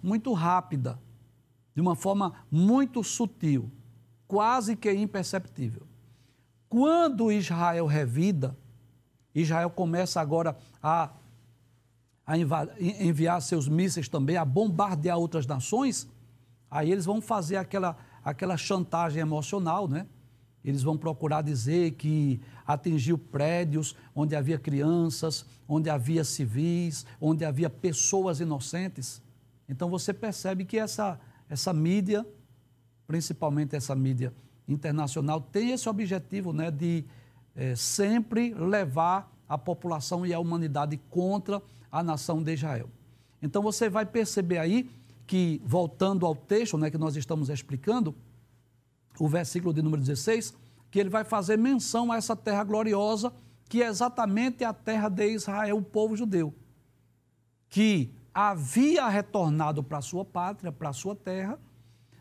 muito 0.00 0.32
rápida, 0.32 1.00
de 1.74 1.80
uma 1.80 1.96
forma 1.96 2.32
muito 2.48 3.02
sutil, 3.02 3.72
quase 4.28 4.76
que 4.76 4.92
imperceptível. 4.92 5.82
Quando 6.68 7.32
Israel 7.32 7.86
revida, 7.86 8.56
Israel 9.34 9.68
começa 9.68 10.20
agora 10.20 10.56
a, 10.80 11.10
a 12.24 12.38
enviar 12.38 13.42
seus 13.42 13.66
mísseis 13.66 14.08
também, 14.08 14.36
a 14.36 14.44
bombardear 14.44 15.18
outras 15.18 15.44
nações, 15.44 16.08
aí 16.70 16.92
eles 16.92 17.04
vão 17.04 17.20
fazer 17.20 17.56
aquela, 17.56 17.96
aquela 18.24 18.56
chantagem 18.56 19.20
emocional, 19.20 19.88
né? 19.88 20.06
Eles 20.64 20.82
vão 20.82 20.96
procurar 20.96 21.42
dizer 21.42 21.92
que 21.92 22.40
atingiu 22.66 23.18
prédios 23.18 23.94
onde 24.14 24.34
havia 24.34 24.58
crianças, 24.58 25.44
onde 25.68 25.90
havia 25.90 26.24
civis, 26.24 27.04
onde 27.20 27.44
havia 27.44 27.68
pessoas 27.68 28.40
inocentes. 28.40 29.20
Então 29.68 29.90
você 29.90 30.14
percebe 30.14 30.64
que 30.64 30.78
essa, 30.78 31.20
essa 31.50 31.72
mídia, 31.72 32.26
principalmente 33.06 33.76
essa 33.76 33.94
mídia 33.94 34.32
internacional, 34.66 35.40
tem 35.40 35.72
esse 35.72 35.86
objetivo 35.88 36.52
né, 36.52 36.70
de 36.70 37.04
é, 37.54 37.76
sempre 37.76 38.54
levar 38.54 39.30
a 39.46 39.58
população 39.58 40.24
e 40.24 40.32
a 40.32 40.38
humanidade 40.38 40.98
contra 41.10 41.62
a 41.92 42.02
nação 42.02 42.42
de 42.42 42.54
Israel. 42.54 42.88
Então 43.42 43.62
você 43.62 43.90
vai 43.90 44.06
perceber 44.06 44.56
aí 44.56 44.90
que, 45.26 45.60
voltando 45.64 46.24
ao 46.24 46.34
texto 46.34 46.78
né, 46.78 46.90
que 46.90 46.98
nós 46.98 47.16
estamos 47.16 47.50
explicando, 47.50 48.14
o 49.18 49.28
versículo 49.28 49.72
de 49.72 49.82
número 49.82 50.02
16, 50.02 50.54
que 50.90 50.98
ele 50.98 51.08
vai 51.08 51.24
fazer 51.24 51.56
menção 51.56 52.10
a 52.10 52.16
essa 52.16 52.36
terra 52.36 52.64
gloriosa, 52.64 53.32
que 53.68 53.82
é 53.82 53.86
exatamente 53.86 54.64
a 54.64 54.72
terra 54.72 55.08
de 55.08 55.28
Israel, 55.28 55.78
o 55.78 55.82
povo 55.82 56.16
judeu, 56.16 56.54
que 57.68 58.14
havia 58.32 59.08
retornado 59.08 59.82
para 59.82 60.00
sua 60.00 60.24
pátria, 60.24 60.72
para 60.72 60.92
sua 60.92 61.14
terra, 61.14 61.58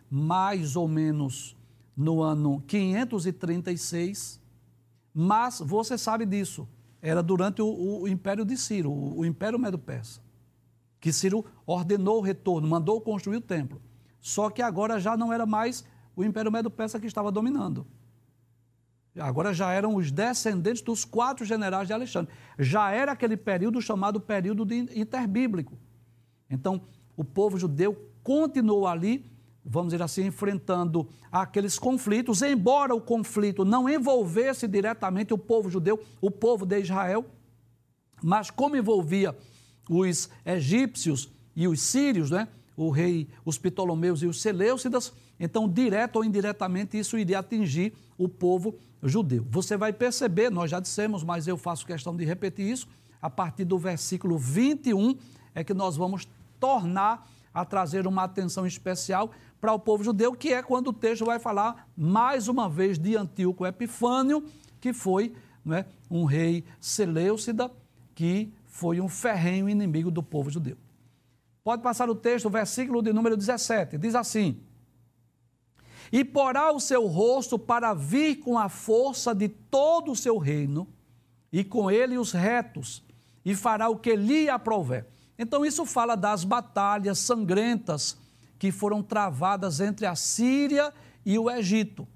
mais 0.09 0.75
ou 0.75 0.87
menos 0.87 1.55
no 1.95 2.21
ano 2.21 2.63
536, 2.67 4.41
mas 5.13 5.59
você 5.59 5.97
sabe 5.97 6.25
disso, 6.25 6.67
era 7.01 7.21
durante 7.21 7.61
o, 7.61 8.01
o 8.01 8.07
Império 8.07 8.45
de 8.45 8.57
Ciro, 8.57 8.91
o, 8.91 9.19
o 9.19 9.25
Império 9.25 9.59
Medo-Persa, 9.59 10.21
que 10.99 11.11
Ciro 11.11 11.45
ordenou 11.65 12.19
o 12.19 12.21
retorno, 12.21 12.67
mandou 12.67 13.01
construir 13.01 13.37
o 13.37 13.41
templo. 13.41 13.81
Só 14.21 14.49
que 14.49 14.61
agora 14.61 14.99
já 14.99 15.17
não 15.17 15.33
era 15.33 15.45
mais 15.45 15.83
o 16.15 16.23
Império 16.23 16.51
Medo-Persa 16.51 16.99
que 16.99 17.07
estava 17.07 17.31
dominando. 17.31 17.85
Agora 19.19 19.53
já 19.53 19.71
eram 19.71 19.95
os 19.95 20.11
descendentes 20.11 20.81
dos 20.81 21.05
quatro 21.05 21.45
generais 21.45 21.87
de 21.87 21.93
Alexandre. 21.93 22.33
Já 22.57 22.91
era 22.91 23.11
aquele 23.11 23.37
período 23.37 23.79
chamado 23.81 24.19
período 24.19 24.65
de 24.65 24.75
interbíblico. 24.99 25.77
Então, 26.49 26.81
o 27.15 27.23
povo 27.23 27.57
judeu 27.57 28.09
continuou 28.23 28.87
ali, 28.87 29.31
vamos 29.63 29.93
dizer 29.93 30.03
assim, 30.03 30.25
enfrentando 30.25 31.07
aqueles 31.31 31.77
conflitos, 31.77 32.41
embora 32.41 32.95
o 32.95 33.01
conflito 33.01 33.63
não 33.63 33.87
envolvesse 33.87 34.67
diretamente 34.67 35.33
o 35.33 35.37
povo 35.37 35.69
judeu, 35.69 36.03
o 36.19 36.31
povo 36.31 36.65
de 36.65 36.79
Israel, 36.79 37.25
mas 38.21 38.49
como 38.49 38.75
envolvia 38.75 39.35
os 39.89 40.29
egípcios 40.45 41.31
e 41.55 41.67
os 41.67 41.81
sírios, 41.81 42.31
né? 42.31 42.47
o 42.75 42.89
rei, 42.89 43.27
os 43.45 43.57
Ptolomeus 43.57 44.23
e 44.23 44.25
os 44.25 44.41
Seleucidas, 44.41 45.13
então, 45.43 45.67
direto 45.67 46.15
ou 46.15 46.23
indiretamente, 46.23 46.97
isso 46.97 47.17
iria 47.17 47.39
atingir 47.39 47.91
o 48.17 48.29
povo 48.29 48.75
judeu. 49.03 49.45
Você 49.49 49.75
vai 49.75 49.91
perceber, 49.91 50.49
nós 50.49 50.71
já 50.71 50.79
dissemos, 50.79 51.21
mas 51.21 51.49
eu 51.49 51.57
faço 51.57 51.85
questão 51.85 52.15
de 52.15 52.23
repetir 52.23 52.65
isso, 52.71 52.87
a 53.21 53.29
partir 53.29 53.65
do 53.65 53.77
versículo 53.77 54.37
21 54.37 55.17
é 55.53 55.61
que 55.61 55.73
nós 55.73 55.97
vamos 55.97 56.29
tornar 56.61 57.29
a 57.53 57.65
trazer 57.65 58.07
uma 58.07 58.23
atenção 58.23 58.65
especial 58.65 59.31
para 59.59 59.73
o 59.73 59.79
povo 59.79 60.01
judeu, 60.01 60.31
que 60.31 60.53
é 60.53 60.63
quando 60.63 60.87
o 60.87 60.93
texto 60.93 61.25
vai 61.25 61.39
falar 61.39 61.89
mais 61.95 62.47
uma 62.47 62.69
vez 62.69 62.97
de 62.97 63.17
Antíoco 63.17 63.65
Epifânio, 63.65 64.45
que 64.79 64.93
foi 64.93 65.33
né, 65.65 65.85
um 66.09 66.23
rei 66.23 66.63
Seleucida, 66.79 67.69
que 68.15 68.49
foi 68.65 69.01
um 69.01 69.09
ferrenho 69.09 69.67
inimigo 69.67 70.09
do 70.09 70.23
povo 70.23 70.49
judeu. 70.49 70.77
Pode 71.65 71.81
passar 71.81 72.09
o 72.09 72.15
texto, 72.15 72.45
o 72.45 72.49
versículo 72.49 73.01
de 73.01 73.11
número 73.11 73.35
17. 73.35 73.97
Diz 73.97 74.15
assim: 74.15 74.61
E 76.13 76.23
porá 76.23 76.71
o 76.71 76.79
seu 76.79 77.07
rosto 77.07 77.57
para 77.57 77.91
vir 77.95 78.35
com 78.35 78.55
a 78.55 78.69
força 78.69 79.33
de 79.33 79.49
todo 79.49 80.11
o 80.11 80.15
seu 80.15 80.37
reino, 80.37 80.87
e 81.51 81.63
com 81.63 81.89
ele 81.89 82.19
os 82.19 82.31
retos, 82.31 83.03
e 83.43 83.55
fará 83.55 83.89
o 83.89 83.97
que 83.97 84.15
lhe 84.15 84.47
aprouver. 84.47 85.07
Então, 85.39 85.65
isso 85.65 85.87
fala 85.87 86.15
das 86.15 86.43
batalhas 86.43 87.17
sangrentas 87.17 88.15
que 88.59 88.71
foram 88.71 89.01
travadas 89.01 89.79
entre 89.79 90.05
a 90.05 90.13
Síria 90.13 90.93
e 91.25 91.39
o 91.39 91.49
Egito. 91.49 92.07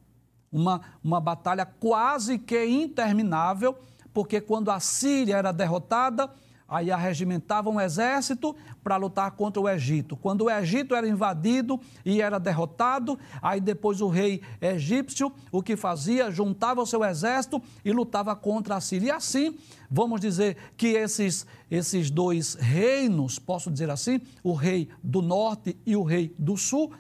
Uma, 0.52 0.82
uma 1.04 1.20
batalha 1.20 1.66
quase 1.66 2.38
que 2.38 2.66
interminável, 2.66 3.76
porque 4.14 4.40
quando 4.40 4.70
a 4.70 4.80
Síria 4.80 5.38
era 5.38 5.52
derrotada, 5.52 6.32
Aí 6.70 6.92
arregimentavam 6.92 7.76
um 7.76 7.82
exército 7.82 8.54
para 8.84 8.98
lutar 8.98 9.32
contra 9.32 9.62
o 9.62 9.70
Egito. 9.70 10.18
Quando 10.18 10.46
o 10.46 10.50
Egito 10.50 10.94
era 10.94 11.08
invadido 11.08 11.80
e 12.04 12.22
era 12.22 12.38
derrotado, 12.38 13.18
aí 13.42 13.62
depois 13.62 14.02
o 14.02 14.10
rei 14.10 14.42
egípcio 14.60 15.32
o 15.50 15.64
que 15.64 15.78
fazia? 15.78 16.30
Juntava 16.30 16.82
o 16.82 16.86
seu 16.86 17.06
exército 17.06 17.62
e 17.86 17.92
lutava 17.94 18.36
contra 18.36 18.76
a 18.76 18.82
Síria. 18.82 19.08
E 19.08 19.12
assim, 19.12 19.58
vamos 19.90 20.20
dizer 20.20 20.58
que 20.76 20.88
esses, 20.88 21.46
esses 21.72 22.10
dois 22.10 22.56
reinos, 22.56 23.40
posso 23.40 23.72
dizer 23.72 23.90
assim, 23.90 24.20
o 24.44 24.54
rei 24.54 24.90
do 25.02 25.22
norte 25.22 25.78
e 25.86 25.96
o 25.96 26.04
rei 26.04 26.36
do 26.38 26.58
sul, 26.58 26.92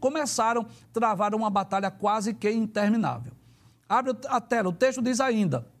começaram 0.00 0.62
a 0.62 0.66
travar 0.92 1.34
uma 1.34 1.50
batalha 1.50 1.90
quase 1.90 2.32
que 2.32 2.50
interminável. 2.50 3.32
Abre 3.86 4.16
a 4.28 4.40
tela, 4.40 4.70
o 4.70 4.72
texto 4.72 5.02
diz 5.02 5.20
ainda 5.20 5.71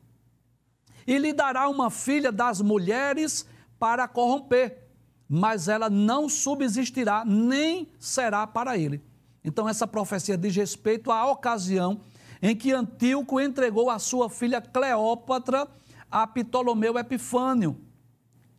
e 1.06 1.18
lhe 1.18 1.32
dará 1.32 1.68
uma 1.68 1.90
filha 1.90 2.30
das 2.30 2.60
mulheres 2.60 3.46
para 3.78 4.06
corromper, 4.06 4.88
mas 5.28 5.68
ela 5.68 5.90
não 5.90 6.28
subsistirá, 6.28 7.24
nem 7.24 7.88
será 7.98 8.46
para 8.46 8.76
ele. 8.78 9.02
Então, 9.44 9.68
essa 9.68 9.86
profecia 9.86 10.36
diz 10.36 10.54
respeito 10.54 11.10
à 11.10 11.30
ocasião 11.30 12.00
em 12.40 12.56
que 12.56 12.72
Antíoco 12.72 13.40
entregou 13.40 13.88
a 13.88 13.98
sua 13.98 14.28
filha 14.28 14.60
Cleópatra 14.60 15.68
a 16.10 16.26
Ptolomeu 16.26 16.98
Epifânio, 16.98 17.80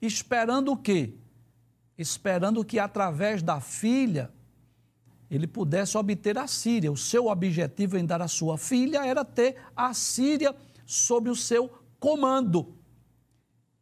esperando 0.01 0.71
o 0.71 0.77
quê? 0.77 1.13
Esperando 1.97 2.65
que 2.65 2.79
através 2.79 3.43
da 3.43 3.60
filha 3.60 4.32
ele 5.29 5.47
pudesse 5.47 5.97
obter 5.97 6.38
a 6.38 6.47
Síria. 6.47 6.91
O 6.91 6.97
seu 6.97 7.27
objetivo 7.27 7.97
em 7.97 8.06
dar 8.06 8.21
a 8.21 8.27
sua 8.27 8.58
filha 8.58 9.06
era 9.06 9.23
ter 9.23 9.58
a 9.75 9.93
Síria 9.93 10.56
sob 10.86 11.29
o 11.29 11.36
seu 11.36 11.71
comando. 12.04 12.76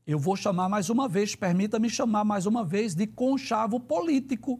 Eu 0.05 0.19
vou 0.19 0.35
chamar 0.35 0.69
mais 0.69 0.91
uma 0.91 1.09
vez, 1.09 1.33
permita-me 1.33 1.89
chamar 1.89 2.23
mais 2.23 2.45
uma 2.45 2.63
vez 2.63 2.93
de 2.93 3.07
conchavo 3.07 3.79
político. 3.79 4.59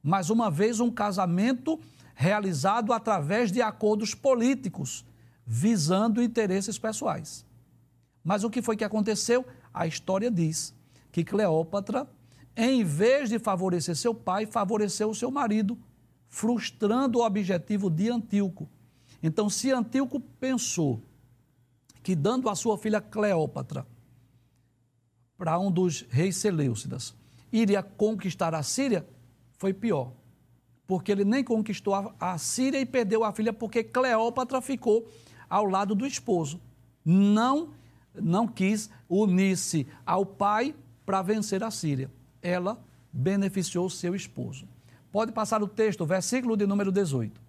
Mais 0.00 0.30
uma 0.30 0.52
vez, 0.52 0.78
um 0.78 0.88
casamento 0.88 1.80
realizado 2.14 2.92
através 2.92 3.50
de 3.50 3.60
acordos 3.60 4.14
políticos, 4.14 5.04
visando 5.44 6.22
interesses 6.22 6.78
pessoais. 6.78 7.44
Mas 8.22 8.44
o 8.44 8.50
que 8.50 8.62
foi 8.62 8.76
que 8.76 8.84
aconteceu? 8.84 9.44
A 9.74 9.84
história 9.88 10.30
diz 10.30 10.72
que 11.10 11.24
Cleópatra, 11.24 12.08
em 12.56 12.84
vez 12.84 13.30
de 13.30 13.40
favorecer 13.40 13.96
seu 13.96 14.14
pai, 14.14 14.46
favoreceu 14.46 15.12
seu 15.12 15.32
marido, 15.32 15.76
frustrando 16.28 17.18
o 17.18 17.26
objetivo 17.26 17.90
de 17.90 18.08
Antíoco. 18.08 18.68
Então, 19.20 19.50
se 19.50 19.72
Antíoco 19.72 20.20
pensou 20.20 21.02
que 22.06 22.14
dando 22.14 22.48
a 22.48 22.54
sua 22.54 22.78
filha 22.78 23.00
Cleópatra 23.00 23.84
para 25.36 25.58
um 25.58 25.72
dos 25.72 26.02
reis 26.08 26.36
Seleucidas, 26.36 27.12
iria 27.52 27.82
conquistar 27.82 28.54
a 28.54 28.62
Síria, 28.62 29.04
foi 29.58 29.74
pior. 29.74 30.12
Porque 30.86 31.10
ele 31.10 31.24
nem 31.24 31.42
conquistou 31.42 32.14
a 32.20 32.38
Síria 32.38 32.80
e 32.80 32.86
perdeu 32.86 33.24
a 33.24 33.32
filha 33.32 33.52
porque 33.52 33.82
Cleópatra 33.82 34.60
ficou 34.60 35.10
ao 35.50 35.64
lado 35.64 35.96
do 35.96 36.06
esposo. 36.06 36.60
Não 37.04 37.70
não 38.14 38.46
quis 38.46 38.88
unir-se 39.08 39.84
ao 40.06 40.24
pai 40.24 40.76
para 41.04 41.22
vencer 41.22 41.64
a 41.64 41.72
Síria. 41.72 42.08
Ela 42.40 42.80
beneficiou 43.12 43.90
seu 43.90 44.14
esposo. 44.14 44.68
Pode 45.10 45.32
passar 45.32 45.60
o 45.60 45.66
texto, 45.66 46.06
versículo 46.06 46.56
de 46.56 46.68
número 46.68 46.92
18. 46.92 47.45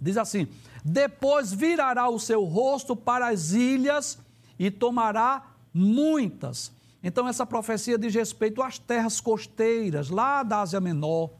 Diz 0.00 0.16
assim: 0.16 0.48
Depois 0.84 1.52
virará 1.52 2.08
o 2.08 2.18
seu 2.18 2.44
rosto 2.44 2.94
para 2.94 3.28
as 3.28 3.52
ilhas 3.52 4.18
e 4.58 4.70
tomará 4.70 5.54
muitas. 5.72 6.72
Então, 7.02 7.28
essa 7.28 7.44
profecia 7.44 7.98
diz 7.98 8.14
respeito 8.14 8.62
às 8.62 8.78
terras 8.78 9.20
costeiras, 9.20 10.08
lá 10.08 10.42
da 10.42 10.60
Ásia 10.60 10.80
Menor, 10.80 11.30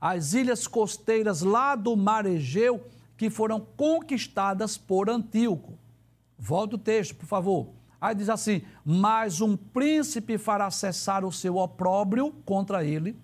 as 0.00 0.34
ilhas 0.34 0.66
costeiras 0.66 1.42
lá 1.42 1.74
do 1.74 1.96
Mar 1.96 2.26
Egeu, 2.26 2.86
que 3.16 3.30
foram 3.30 3.60
conquistadas 3.60 4.76
por 4.76 5.08
Antíoco. 5.08 5.78
Volta 6.38 6.76
o 6.76 6.78
texto, 6.78 7.16
por 7.16 7.26
favor. 7.26 7.68
Aí 8.00 8.14
diz 8.14 8.28
assim: 8.28 8.62
Mas 8.84 9.40
um 9.40 9.56
príncipe 9.56 10.38
fará 10.38 10.70
cessar 10.70 11.24
o 11.24 11.32
seu 11.32 11.56
opróbrio 11.56 12.32
contra 12.44 12.84
ele, 12.84 13.16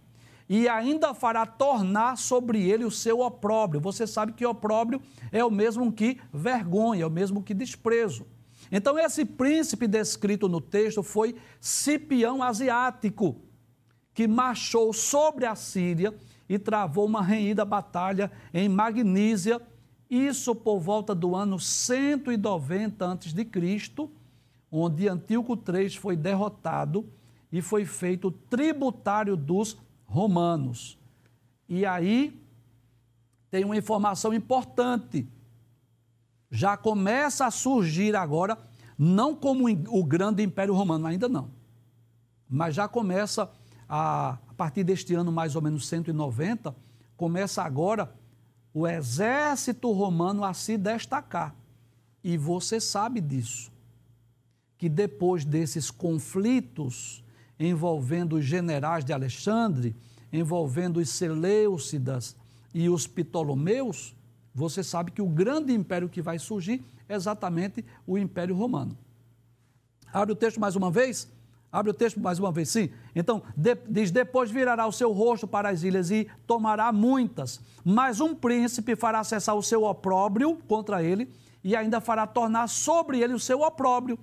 e 0.48 0.68
ainda 0.68 1.14
fará 1.14 1.46
tornar 1.46 2.18
sobre 2.18 2.68
ele 2.68 2.85
o 2.85 2.90
seu 2.90 3.20
opróbrio. 3.20 3.80
Você 3.80 4.07
sabe 4.07 4.33
que 4.33 4.44
opróbrio 4.44 5.00
é 5.33 5.44
o 5.44 5.50
mesmo 5.50 5.90
que 5.90 6.20
vergonha, 6.33 7.04
é 7.04 7.07
o 7.07 7.11
mesmo 7.11 7.42
que 7.42 7.54
desprezo. 7.54 8.26
Então, 8.70 8.98
esse 8.98 9.24
príncipe 9.24 9.87
descrito 9.87 10.48
no 10.48 10.61
texto 10.61 11.02
foi 11.02 11.37
Cipião 11.61 12.42
Asiático, 12.42 13.37
que 14.12 14.26
marchou 14.26 14.92
sobre 14.92 15.46
a 15.46 15.54
Síria 15.54 16.14
e 16.48 16.59
travou 16.59 17.07
uma 17.07 17.22
renhida 17.22 17.64
batalha 17.64 18.30
em 18.52 18.68
Magnísia, 18.68 19.61
isso 20.09 20.54
por 20.54 20.78
volta 20.78 21.14
do 21.14 21.35
ano 21.35 21.59
190 21.59 23.12
a.C., 23.12 24.09
onde 24.70 25.09
Antíoco 25.09 25.54
III 25.57 25.90
foi 25.90 26.16
derrotado 26.16 27.09
e 27.50 27.62
foi 27.62 27.85
feito 27.85 28.30
tributário 28.30 29.37
dos 29.37 29.78
romanos. 30.14 30.96
E 31.68 31.85
aí 31.85 32.40
tem 33.50 33.64
uma 33.64 33.77
informação 33.77 34.33
importante. 34.33 35.27
Já 36.48 36.77
começa 36.77 37.46
a 37.46 37.50
surgir 37.50 38.14
agora, 38.14 38.57
não 38.96 39.35
como 39.35 39.68
o 39.88 40.05
grande 40.05 40.40
Império 40.40 40.72
Romano, 40.72 41.07
ainda 41.07 41.29
não, 41.29 41.50
mas 42.48 42.77
já 42.77 42.87
começa 42.87 43.50
a, 43.88 44.38
a 44.48 44.55
partir 44.57 44.85
deste 44.85 45.14
ano, 45.14 45.33
mais 45.33 45.57
ou 45.57 45.62
menos 45.62 45.88
190, 45.88 46.74
começa 47.16 47.64
agora 47.64 48.14
o 48.72 48.87
exército 48.87 49.90
romano 49.90 50.44
a 50.44 50.55
se 50.55 50.79
destacar. 50.79 51.57
E 52.22 52.38
você 52.38 52.81
sabe 52.81 53.20
disso, 53.20 53.72
que 54.79 54.88
depois 54.88 55.44
desses 55.44 55.90
conflitos 55.90 57.23
envolvendo 57.59 58.37
os 58.37 58.45
generais 58.45 59.05
de 59.05 59.12
Alexandre, 59.12 59.95
envolvendo 60.33 60.99
os 60.99 61.11
Seleucidas 61.11 62.37
e 62.73 62.88
os 62.88 63.07
Ptolomeus, 63.07 64.14
você 64.55 64.83
sabe 64.83 65.11
que 65.11 65.23
o 65.23 65.29
grande 65.29 65.73
império 65.73 66.09
que 66.09 66.23
vai 66.23 66.38
surgir 66.38 66.85
é 67.09 67.14
exatamente 67.14 67.85
o 68.07 68.17
Império 68.17 68.55
Romano. 68.55 68.97
Abre 70.12 70.33
o 70.33 70.37
texto 70.37 70.61
mais 70.61 70.77
uma 70.77 70.90
vez. 70.90 71.29
Abre 71.73 71.90
o 71.90 71.95
texto 71.95 72.21
mais 72.21 72.38
uma 72.38 72.53
vez, 72.53 72.69
sim. 72.69 72.88
Então, 73.17 73.43
de, 73.57 73.75
diz: 73.88 74.12
Depois 74.12 74.49
virará 74.49 74.87
o 74.87 74.93
seu 74.93 75.11
rosto 75.12 75.45
para 75.45 75.71
as 75.71 75.83
ilhas 75.83 76.09
e 76.09 76.29
tomará 76.47 76.93
muitas, 76.93 77.61
mas 77.85 78.21
um 78.21 78.33
príncipe 78.33 78.95
fará 78.95 79.25
cessar 79.25 79.57
o 79.57 79.62
seu 79.62 79.83
opróbrio 79.83 80.57
contra 80.69 81.03
ele 81.03 81.29
e 81.64 81.75
ainda 81.75 82.01
fará 82.01 82.29
tornar 82.29 82.69
sobre 82.69 83.21
ele 83.21 83.35
o 83.35 83.40
seu 83.40 83.62
opróbrio. 83.62 84.17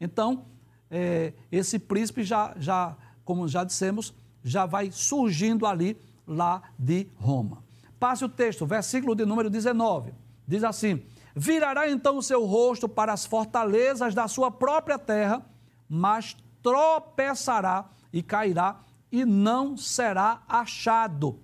Então, 0.00 0.44
é, 0.90 1.32
esse 1.50 1.78
príncipe 1.78 2.22
já, 2.22 2.54
já, 2.58 2.96
como 3.24 3.46
já 3.48 3.64
dissemos, 3.64 4.14
já 4.42 4.66
vai 4.66 4.90
surgindo 4.90 5.66
ali, 5.66 5.96
lá 6.26 6.62
de 6.78 7.08
Roma. 7.16 7.62
Passe 7.98 8.24
o 8.24 8.28
texto, 8.28 8.66
versículo 8.66 9.14
de 9.14 9.24
número 9.24 9.50
19. 9.50 10.12
Diz 10.46 10.62
assim: 10.62 11.02
Virará 11.34 11.90
então 11.90 12.16
o 12.16 12.22
seu 12.22 12.44
rosto 12.44 12.88
para 12.88 13.12
as 13.12 13.24
fortalezas 13.24 14.14
da 14.14 14.28
sua 14.28 14.50
própria 14.50 14.98
terra, 14.98 15.44
mas 15.88 16.36
tropeçará 16.62 17.88
e 18.12 18.22
cairá 18.22 18.80
e 19.10 19.24
não 19.24 19.76
será 19.76 20.42
achado. 20.48 21.40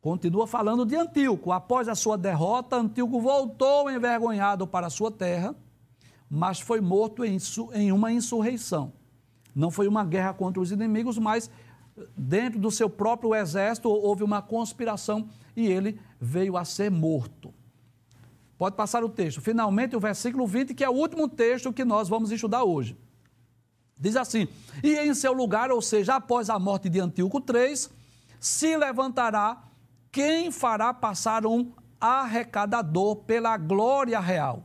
Continua 0.00 0.46
falando 0.46 0.86
de 0.86 0.94
Antíoco. 0.94 1.50
Após 1.50 1.88
a 1.88 1.94
sua 1.94 2.16
derrota, 2.16 2.76
Antíoco 2.76 3.20
voltou 3.20 3.90
envergonhado 3.90 4.66
para 4.66 4.86
a 4.86 4.90
sua 4.90 5.10
terra, 5.10 5.54
mas 6.28 6.60
foi 6.60 6.80
morto 6.80 7.24
em, 7.24 7.38
em 7.74 7.92
uma 7.92 8.12
insurreição. 8.12 8.92
Não 9.54 9.70
foi 9.70 9.88
uma 9.88 10.04
guerra 10.04 10.34
contra 10.34 10.60
os 10.60 10.70
inimigos, 10.70 11.18
mas 11.18 11.50
dentro 12.16 12.58
do 12.58 12.70
seu 12.70 12.90
próprio 12.90 13.34
exército 13.34 13.88
houve 13.88 14.22
uma 14.22 14.42
conspiração 14.42 15.28
e 15.56 15.66
ele 15.66 15.98
veio 16.20 16.56
a 16.56 16.64
ser 16.64 16.90
morto. 16.90 17.54
Pode 18.58 18.76
passar 18.76 19.04
o 19.04 19.08
texto. 19.08 19.40
Finalmente, 19.40 19.96
o 19.96 20.00
versículo 20.00 20.46
20, 20.46 20.74
que 20.74 20.84
é 20.84 20.88
o 20.88 20.94
último 20.94 21.28
texto 21.28 21.72
que 21.72 21.84
nós 21.84 22.08
vamos 22.08 22.30
estudar 22.30 22.64
hoje. 22.64 22.96
Diz 23.98 24.16
assim: 24.16 24.48
E 24.82 24.96
em 24.96 25.14
seu 25.14 25.32
lugar, 25.32 25.70
ou 25.70 25.80
seja, 25.80 26.16
após 26.16 26.50
a 26.50 26.58
morte 26.58 26.88
de 26.88 27.00
Antíoco 27.00 27.38
III, 27.38 27.88
se 28.40 28.76
levantará 28.76 29.62
quem 30.10 30.50
fará 30.50 30.92
passar 30.92 31.46
um 31.46 31.72
arrecadador 32.00 33.16
pela 33.16 33.56
glória 33.56 34.20
real. 34.20 34.64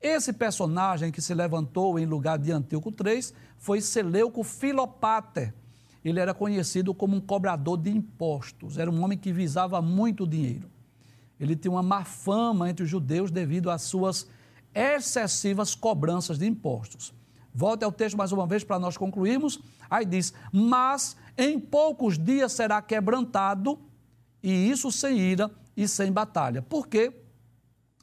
Esse 0.00 0.32
personagem 0.32 1.12
que 1.12 1.20
se 1.20 1.34
levantou 1.34 1.98
em 1.98 2.06
lugar 2.06 2.38
de 2.38 2.50
Antíoco 2.50 2.90
III 2.90 3.32
foi 3.58 3.82
Seleuco 3.82 4.42
Filopater. 4.42 5.52
Ele 6.02 6.18
era 6.18 6.32
conhecido 6.32 6.94
como 6.94 7.16
um 7.16 7.20
cobrador 7.20 7.76
de 7.76 7.90
impostos, 7.90 8.78
era 8.78 8.90
um 8.90 9.04
homem 9.04 9.18
que 9.18 9.30
visava 9.30 9.82
muito 9.82 10.26
dinheiro. 10.26 10.70
Ele 11.38 11.54
tinha 11.54 11.72
uma 11.72 11.82
má 11.82 12.04
fama 12.04 12.70
entre 12.70 12.84
os 12.84 12.90
judeus 12.90 13.30
devido 13.30 13.70
às 13.70 13.82
suas 13.82 14.26
excessivas 14.74 15.74
cobranças 15.74 16.38
de 16.38 16.46
impostos. 16.46 17.12
Volte 17.52 17.84
ao 17.84 17.92
texto 17.92 18.16
mais 18.16 18.32
uma 18.32 18.46
vez 18.46 18.64
para 18.64 18.78
nós 18.78 18.96
concluirmos. 18.96 19.58
Aí 19.90 20.06
diz: 20.06 20.32
Mas 20.52 21.16
em 21.36 21.58
poucos 21.58 22.18
dias 22.18 22.52
será 22.52 22.80
quebrantado, 22.80 23.78
e 24.42 24.70
isso 24.70 24.90
sem 24.90 25.18
ira 25.18 25.50
e 25.76 25.86
sem 25.88 26.10
batalha. 26.10 26.62
Por 26.62 26.86
quê? 26.86 27.12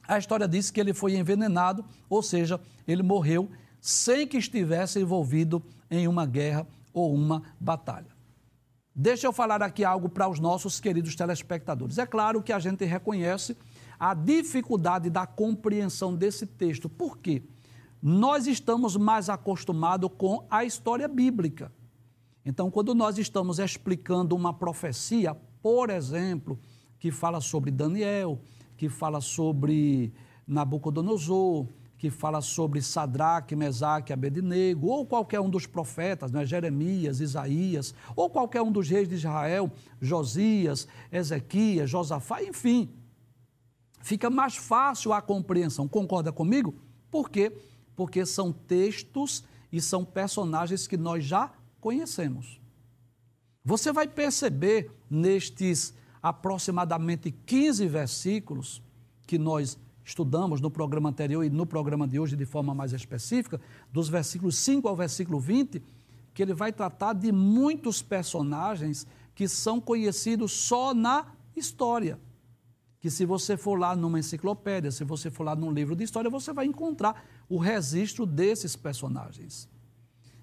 A 0.08 0.18
história 0.18 0.48
diz 0.48 0.70
que 0.70 0.80
ele 0.80 0.94
foi 0.94 1.16
envenenado, 1.16 1.84
ou 2.08 2.22
seja, 2.22 2.60
ele 2.86 3.02
morreu 3.02 3.48
sem 3.80 4.26
que 4.26 4.38
estivesse 4.38 4.98
envolvido 4.98 5.62
em 5.90 6.08
uma 6.08 6.26
guerra 6.26 6.66
ou 6.92 7.14
uma 7.14 7.42
batalha. 7.60 8.08
Deixa 8.94 9.26
eu 9.26 9.32
falar 9.32 9.62
aqui 9.62 9.84
algo 9.84 10.08
para 10.08 10.28
os 10.28 10.40
nossos 10.40 10.80
queridos 10.80 11.14
telespectadores. 11.14 11.98
É 11.98 12.06
claro 12.06 12.42
que 12.42 12.52
a 12.52 12.58
gente 12.58 12.84
reconhece 12.84 13.56
a 14.00 14.14
dificuldade 14.14 15.10
da 15.10 15.26
compreensão 15.26 16.16
desse 16.16 16.46
texto. 16.46 16.88
Por 16.88 17.18
quê? 17.18 17.42
nós 18.02 18.46
estamos 18.46 18.96
mais 18.96 19.28
acostumados 19.28 20.10
com 20.16 20.46
a 20.50 20.64
história 20.64 21.08
bíblica. 21.08 21.72
Então, 22.44 22.70
quando 22.70 22.94
nós 22.94 23.18
estamos 23.18 23.58
explicando 23.58 24.34
uma 24.34 24.54
profecia, 24.54 25.34
por 25.60 25.90
exemplo, 25.90 26.58
que 26.98 27.10
fala 27.10 27.40
sobre 27.40 27.70
Daniel, 27.70 28.40
que 28.78 28.88
fala 28.88 29.20
sobre 29.20 30.10
Nabucodonosor, 30.46 31.66
que 31.98 32.08
fala 32.08 32.40
sobre 32.40 32.80
Sadraque, 32.80 33.54
Mesaque, 33.54 34.10
Abednego, 34.12 34.86
ou 34.86 35.04
qualquer 35.04 35.40
um 35.40 35.50
dos 35.50 35.66
profetas, 35.66 36.32
né, 36.32 36.46
Jeremias, 36.46 37.20
Isaías, 37.20 37.94
ou 38.16 38.30
qualquer 38.30 38.62
um 38.62 38.72
dos 38.72 38.88
reis 38.88 39.06
de 39.06 39.16
Israel, 39.16 39.70
Josias, 40.00 40.88
Ezequias, 41.12 41.90
Josafá, 41.90 42.42
enfim. 42.42 42.88
Fica 44.00 44.30
mais 44.30 44.56
fácil 44.56 45.12
a 45.12 45.20
compreensão. 45.20 45.86
Concorda 45.86 46.32
comigo? 46.32 46.74
Por 47.10 47.28
quê? 47.28 47.52
porque 47.98 48.24
são 48.24 48.52
textos 48.52 49.42
e 49.72 49.80
são 49.80 50.04
personagens 50.04 50.86
que 50.86 50.96
nós 50.96 51.24
já 51.24 51.52
conhecemos. 51.80 52.60
Você 53.64 53.90
vai 53.90 54.06
perceber 54.06 54.92
nestes 55.10 55.92
aproximadamente 56.22 57.30
15 57.30 57.86
versículos 57.86 58.82
que 59.26 59.38
nós 59.38 59.78
estudamos 60.04 60.60
no 60.60 60.70
programa 60.70 61.10
anterior 61.10 61.44
e 61.44 61.50
no 61.50 61.66
programa 61.66 62.08
de 62.08 62.18
hoje 62.18 62.34
de 62.36 62.46
forma 62.46 62.74
mais 62.74 62.92
específica, 62.92 63.60
dos 63.92 64.08
versículos 64.08 64.56
5 64.56 64.88
ao 64.88 64.96
versículo 64.96 65.38
20, 65.38 65.82
que 66.32 66.42
ele 66.42 66.54
vai 66.54 66.72
tratar 66.72 67.12
de 67.12 67.30
muitos 67.30 68.00
personagens 68.00 69.06
que 69.34 69.46
são 69.46 69.80
conhecidos 69.80 70.52
só 70.52 70.94
na 70.94 71.26
história 71.54 72.18
que 73.00 73.10
se 73.10 73.24
você 73.24 73.56
for 73.56 73.78
lá 73.78 73.94
numa 73.94 74.18
enciclopédia, 74.18 74.90
se 74.90 75.04
você 75.04 75.30
for 75.30 75.44
lá 75.44 75.54
num 75.54 75.70
livro 75.70 75.94
de 75.94 76.04
história, 76.04 76.30
você 76.30 76.52
vai 76.52 76.66
encontrar 76.66 77.24
o 77.48 77.58
registro 77.58 78.26
desses 78.26 78.74
personagens. 78.74 79.68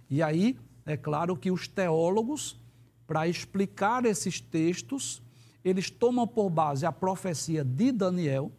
E 0.09 0.23
aí, 0.23 0.57
é 0.85 0.95
claro 0.95 1.35
que 1.35 1.51
os 1.51 1.67
teólogos, 1.67 2.59
para 3.05 3.27
explicar 3.27 4.05
esses 4.05 4.39
textos, 4.39 5.21
eles 5.65 5.89
tomam 5.89 6.27
por 6.27 6.47
base 6.47 6.85
a 6.85 6.91
profecia 6.91 7.63
de 7.63 7.91
Daniel, 7.91 8.51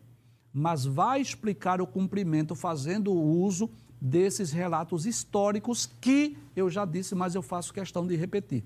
mas 0.52 0.84
vai 0.84 1.20
explicar 1.20 1.80
o 1.80 1.86
cumprimento 1.86 2.56
fazendo 2.56 3.12
uso 3.12 3.70
desses 4.00 4.50
relatos 4.50 5.06
históricos 5.06 5.86
que 6.00 6.36
eu 6.56 6.68
já 6.68 6.84
disse, 6.84 7.14
mas 7.14 7.36
eu 7.36 7.42
faço 7.42 7.72
questão 7.72 8.04
de 8.04 8.16
repetir. 8.16 8.64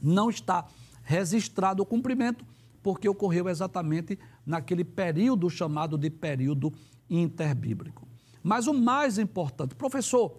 Não 0.00 0.30
está 0.30 0.68
registrado 1.02 1.82
o 1.82 1.86
cumprimento, 1.86 2.44
porque 2.80 3.08
ocorreu 3.08 3.48
exatamente 3.48 4.16
naquele 4.46 4.84
período 4.84 5.50
chamado 5.50 5.98
de 5.98 6.10
período 6.10 6.72
interbíblico. 7.10 8.06
Mas 8.40 8.68
o 8.68 8.72
mais 8.72 9.18
importante, 9.18 9.74
professor, 9.74 10.36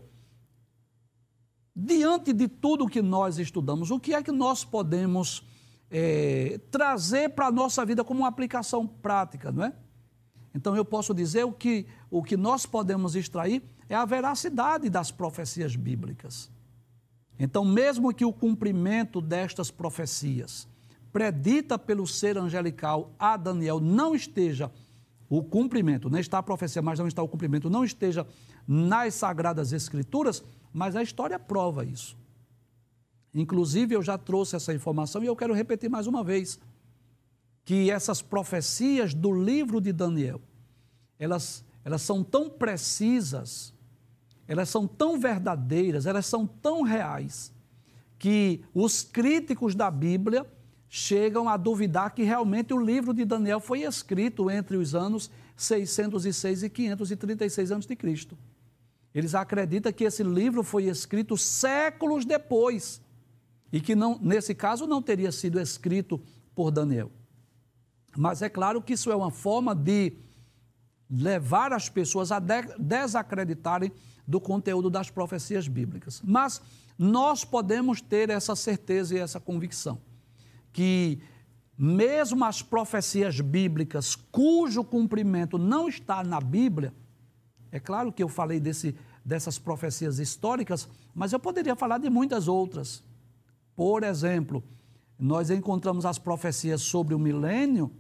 diante 1.76 2.32
de 2.32 2.48
tudo 2.48 2.88
que 2.88 3.02
nós 3.02 3.40
estudamos, 3.40 3.92
o 3.92 4.00
que 4.00 4.14
é 4.14 4.24
que 4.24 4.32
nós 4.32 4.64
podemos 4.64 5.46
é, 5.96 6.60
trazer 6.72 7.30
para 7.30 7.46
a 7.46 7.52
nossa 7.52 7.86
vida 7.86 8.04
como 8.04 8.22
uma 8.22 8.28
aplicação 8.28 8.88
prática, 8.88 9.52
não 9.52 9.66
é? 9.66 9.74
Então 10.56 10.76
eu 10.76 10.84
posso 10.84 11.14
dizer 11.14 11.44
o 11.44 11.52
que, 11.52 11.86
o 12.10 12.24
que 12.24 12.36
nós 12.36 12.66
podemos 12.66 13.16
extrair 13.16 13.62
é 13.88 13.94
a 13.94 14.04
veracidade 14.04 14.90
das 14.90 15.12
profecias 15.12 15.76
bíblicas. 15.76 16.52
Então, 17.40 17.64
mesmo 17.64 18.14
que 18.14 18.26
o 18.26 18.34
cumprimento 18.34 19.22
destas 19.22 19.70
profecias 19.70 20.68
predita 21.12 21.78
pelo 21.78 22.08
ser 22.08 22.38
angelical 22.38 23.14
a 23.20 23.38
Daniel 23.38 23.80
não 23.80 24.16
esteja 24.16 24.72
o 25.30 25.44
cumprimento, 25.44 26.10
não 26.10 26.20
está 26.20 26.40
a 26.40 26.44
profecia, 26.44 26.82
mas 26.82 27.00
não 27.00 27.08
está 27.08 27.22
o 27.22 27.28
cumprimento, 27.28 27.70
não 27.70 27.84
esteja 27.84 28.26
nas 28.68 29.16
sagradas 29.16 29.74
escrituras, 29.74 30.44
mas 30.72 30.96
a 30.96 31.04
história 31.04 31.38
prova 31.40 31.86
isso. 31.86 32.18
Inclusive, 33.34 33.96
eu 33.96 34.02
já 34.02 34.18
trouxe 34.18 34.56
essa 34.56 34.74
informação 34.74 35.24
e 35.24 35.28
eu 35.28 35.36
quero 35.36 35.54
repetir 35.54 35.90
mais 35.90 36.06
uma 36.06 36.24
vez 36.24 36.60
que 37.66 37.90
essas 37.90 38.22
profecias 38.22 39.14
do 39.14 39.32
livro 39.32 39.82
de 39.82 39.92
Daniel, 39.92 40.42
elas, 41.18 41.64
elas 41.84 42.02
são 42.02 42.24
tão 42.24 42.50
precisas, 42.50 43.74
elas 44.48 44.70
são 44.70 44.86
tão 44.88 45.20
verdadeiras, 45.20 46.06
elas 46.06 46.26
são 46.26 46.46
tão 46.46 46.84
reais, 46.84 47.52
que 48.20 48.64
os 48.74 49.02
críticos 49.02 49.74
da 49.74 49.90
Bíblia 49.90 50.46
chegam 50.88 51.50
a 51.50 51.58
duvidar 51.58 52.14
que 52.14 52.22
realmente 52.24 52.74
o 52.74 52.80
livro 52.80 53.14
de 53.14 53.26
Daniel 53.26 53.60
foi 53.60 53.82
escrito 53.82 54.52
entre 54.52 54.78
os 54.78 54.94
anos 54.94 55.32
606 55.56 56.64
e 56.64 56.70
536 56.70 57.72
a.C. 57.72 57.98
Eles 59.14 59.34
acreditam 59.34 59.92
que 59.92 60.04
esse 60.04 60.24
livro 60.24 60.64
foi 60.64 60.86
escrito 60.86 61.38
séculos 61.38 62.26
depois 62.26 63.02
e 63.74 63.82
que 63.82 63.96
não, 63.96 64.20
nesse 64.22 64.54
caso 64.54 64.86
não 64.86 65.02
teria 65.02 65.32
sido 65.32 65.60
escrito 65.60 66.22
por 66.54 66.70
Daniel. 66.70 67.12
Mas 68.16 68.44
é 68.44 68.48
claro 68.48 68.80
que 68.84 68.94
isso 68.94 69.12
é 69.12 69.16
uma 69.16 69.32
forma 69.32 69.74
de 69.74 70.14
levar 71.10 71.74
as 71.74 71.90
pessoas 71.90 72.32
a 72.32 72.40
desacreditarem 72.78 73.92
do 74.28 74.40
conteúdo 74.40 74.92
das 74.92 75.10
profecias 75.10 75.68
bíblicas. 75.68 76.22
Mas 76.24 76.62
nós 77.00 77.44
podemos 77.44 78.00
ter 78.00 78.30
essa 78.30 78.56
certeza 78.56 79.16
e 79.16 79.18
essa 79.18 79.40
convicção 79.40 80.00
que 80.72 81.20
mesmo 81.76 82.46
as 82.46 82.62
profecias 82.62 83.40
bíblicas 83.42 84.16
cujo 84.16 84.84
cumprimento 84.84 85.58
não 85.58 85.90
está 85.90 86.24
na 86.24 86.40
Bíblia, 86.40 86.94
é 87.72 87.80
claro 87.80 88.12
que 88.12 88.22
eu 88.22 88.30
falei 88.30 88.60
desse, 88.60 88.96
dessas 89.26 89.58
profecias 89.58 90.20
históricas, 90.20 90.88
mas 91.14 91.34
eu 91.34 91.40
poderia 91.40 91.76
falar 91.76 91.98
de 91.98 92.10
muitas 92.10 92.48
outras. 92.48 93.04
Por 93.76 94.04
exemplo, 94.04 94.64
nós 95.18 95.50
encontramos 95.50 96.06
as 96.06 96.18
profecias 96.18 96.82
sobre 96.82 97.16
o 97.16 97.20
milênio, 97.20 97.92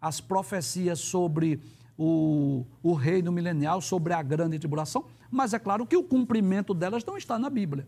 as 0.00 0.20
profecias 0.20 0.98
sobre 0.98 1.60
o, 1.96 2.64
o 2.82 2.94
reino 2.94 3.30
milenial, 3.30 3.80
sobre 3.80 4.14
a 4.14 4.22
grande 4.22 4.58
tribulação, 4.58 5.04
mas 5.30 5.52
é 5.52 5.58
claro 5.58 5.86
que 5.86 5.96
o 5.96 6.02
cumprimento 6.02 6.72
delas 6.72 7.04
não 7.04 7.16
está 7.16 7.38
na 7.38 7.50
Bíblia. 7.50 7.86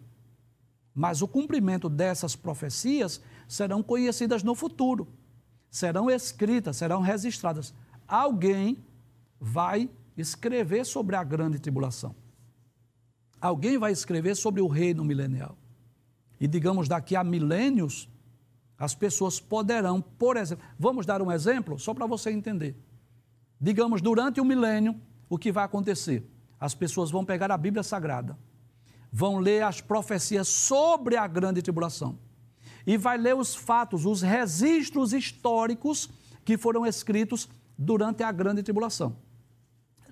Mas 0.94 1.22
o 1.22 1.28
cumprimento 1.28 1.88
dessas 1.88 2.36
profecias 2.36 3.22
serão 3.48 3.82
conhecidas 3.82 4.42
no 4.42 4.54
futuro, 4.54 5.08
serão 5.70 6.10
escritas, 6.10 6.76
serão 6.76 7.00
registradas. 7.00 7.72
Alguém 8.06 8.84
vai 9.40 9.88
escrever 10.16 10.84
sobre 10.84 11.16
a 11.16 11.24
grande 11.24 11.58
tribulação. 11.58 12.14
Alguém 13.40 13.78
vai 13.78 13.92
escrever 13.92 14.36
sobre 14.36 14.60
o 14.60 14.68
reino 14.68 15.02
milenial. 15.02 15.56
E 16.42 16.48
digamos, 16.48 16.88
daqui 16.88 17.14
a 17.14 17.22
milênios, 17.22 18.08
as 18.76 18.96
pessoas 18.96 19.38
poderão, 19.38 20.02
por 20.02 20.36
exemplo, 20.36 20.64
vamos 20.76 21.06
dar 21.06 21.22
um 21.22 21.30
exemplo 21.30 21.78
só 21.78 21.94
para 21.94 22.04
você 22.04 22.32
entender. 22.32 22.74
Digamos, 23.60 24.02
durante 24.02 24.40
o 24.40 24.44
milênio, 24.44 25.00
o 25.30 25.38
que 25.38 25.52
vai 25.52 25.62
acontecer? 25.62 26.28
As 26.58 26.74
pessoas 26.74 27.12
vão 27.12 27.24
pegar 27.24 27.52
a 27.52 27.56
Bíblia 27.56 27.84
Sagrada, 27.84 28.36
vão 29.12 29.38
ler 29.38 29.62
as 29.62 29.80
profecias 29.80 30.48
sobre 30.48 31.16
a 31.16 31.28
grande 31.28 31.62
tribulação 31.62 32.18
e 32.84 32.96
vai 32.96 33.16
ler 33.16 33.36
os 33.36 33.54
fatos, 33.54 34.04
os 34.04 34.20
registros 34.20 35.12
históricos 35.12 36.10
que 36.44 36.58
foram 36.58 36.84
escritos 36.84 37.48
durante 37.78 38.24
a 38.24 38.32
grande 38.32 38.64
tribulação. 38.64 39.16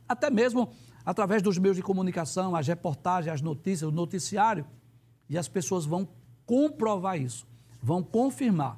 Até 0.08 0.30
mesmo 0.30 0.70
através 1.04 1.42
dos 1.42 1.58
meios 1.58 1.76
de 1.76 1.82
comunicação, 1.82 2.54
as 2.54 2.68
reportagens, 2.68 3.34
as 3.34 3.42
notícias, 3.42 3.90
o 3.90 3.92
noticiário, 3.92 4.64
e 5.28 5.38
as 5.38 5.48
pessoas 5.48 5.84
vão 5.84 6.08
comprovar 6.50 7.16
isso, 7.16 7.46
vão 7.80 8.02
confirmar 8.02 8.76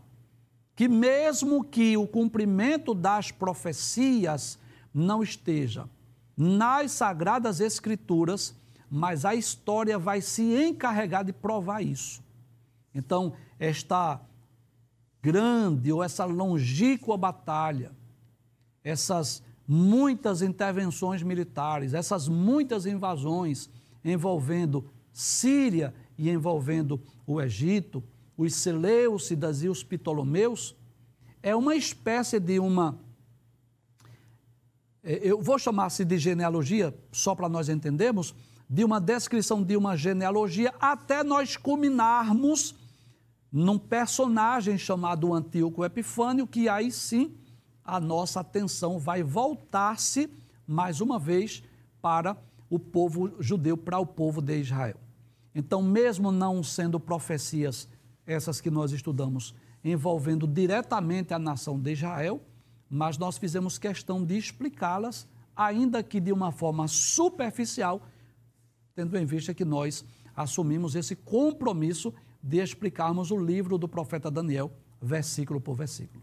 que, 0.76 0.86
mesmo 0.86 1.64
que 1.64 1.96
o 1.96 2.06
cumprimento 2.06 2.92
das 2.92 3.30
profecias 3.30 4.58
não 4.92 5.22
esteja 5.22 5.88
nas 6.36 6.92
Sagradas 6.92 7.60
Escrituras, 7.60 8.54
mas 8.90 9.24
a 9.24 9.34
história 9.34 9.98
vai 9.98 10.20
se 10.20 10.42
encarregar 10.42 11.24
de 11.24 11.32
provar 11.32 11.80
isso. 11.80 12.22
Então, 12.94 13.32
esta 13.58 14.20
grande 15.22 15.90
ou 15.90 16.04
essa 16.04 16.26
longínqua 16.26 17.16
batalha, 17.16 17.90
essas 18.84 19.42
muitas 19.66 20.42
intervenções 20.42 21.22
militares, 21.22 21.94
essas 21.94 22.28
muitas 22.28 22.84
invasões 22.84 23.70
envolvendo 24.04 24.84
Síria 25.10 25.94
e 26.16 26.30
envolvendo 26.30 27.00
o 27.26 27.40
Egito, 27.40 28.02
os 28.36 28.54
Seleucidas 28.54 29.62
e 29.62 29.68
os 29.68 29.82
Ptolomeus, 29.82 30.76
é 31.42 31.54
uma 31.54 31.74
espécie 31.74 32.38
de 32.38 32.58
uma. 32.58 32.98
É, 35.02 35.20
eu 35.22 35.40
vou 35.42 35.58
chamar-se 35.58 36.04
de 36.04 36.18
genealogia, 36.18 36.96
só 37.10 37.34
para 37.34 37.48
nós 37.48 37.68
entendermos, 37.68 38.34
de 38.68 38.84
uma 38.84 39.00
descrição 39.00 39.62
de 39.62 39.76
uma 39.76 39.96
genealogia, 39.96 40.72
até 40.80 41.22
nós 41.22 41.56
culminarmos 41.56 42.74
num 43.50 43.78
personagem 43.78 44.78
chamado 44.78 45.34
Antíoco 45.34 45.84
Epifânio, 45.84 46.46
que 46.46 46.68
aí 46.68 46.90
sim 46.90 47.36
a 47.84 48.00
nossa 48.00 48.40
atenção 48.40 48.98
vai 48.98 49.22
voltar-se 49.22 50.30
mais 50.66 51.00
uma 51.00 51.18
vez 51.18 51.62
para 52.00 52.36
o 52.70 52.78
povo 52.78 53.30
judeu, 53.38 53.76
para 53.76 53.98
o 53.98 54.06
povo 54.06 54.40
de 54.40 54.58
Israel. 54.58 55.01
Então, 55.54 55.82
mesmo 55.82 56.32
não 56.32 56.62
sendo 56.62 56.98
profecias 56.98 57.88
essas 58.26 58.60
que 58.60 58.70
nós 58.70 58.92
estudamos 58.92 59.54
envolvendo 59.84 60.46
diretamente 60.46 61.34
a 61.34 61.38
nação 61.38 61.78
de 61.78 61.92
Israel, 61.92 62.40
mas 62.88 63.18
nós 63.18 63.36
fizemos 63.36 63.78
questão 63.78 64.24
de 64.24 64.36
explicá-las, 64.36 65.26
ainda 65.56 66.02
que 66.02 66.20
de 66.20 66.32
uma 66.32 66.52
forma 66.52 66.86
superficial, 66.86 68.02
tendo 68.94 69.16
em 69.16 69.24
vista 69.24 69.52
que 69.52 69.64
nós 69.64 70.04
assumimos 70.36 70.94
esse 70.94 71.16
compromisso 71.16 72.14
de 72.42 72.58
explicarmos 72.58 73.30
o 73.30 73.36
livro 73.36 73.78
do 73.78 73.88
profeta 73.88 74.30
Daniel, 74.30 74.72
versículo 75.00 75.60
por 75.60 75.74
versículo. 75.74 76.22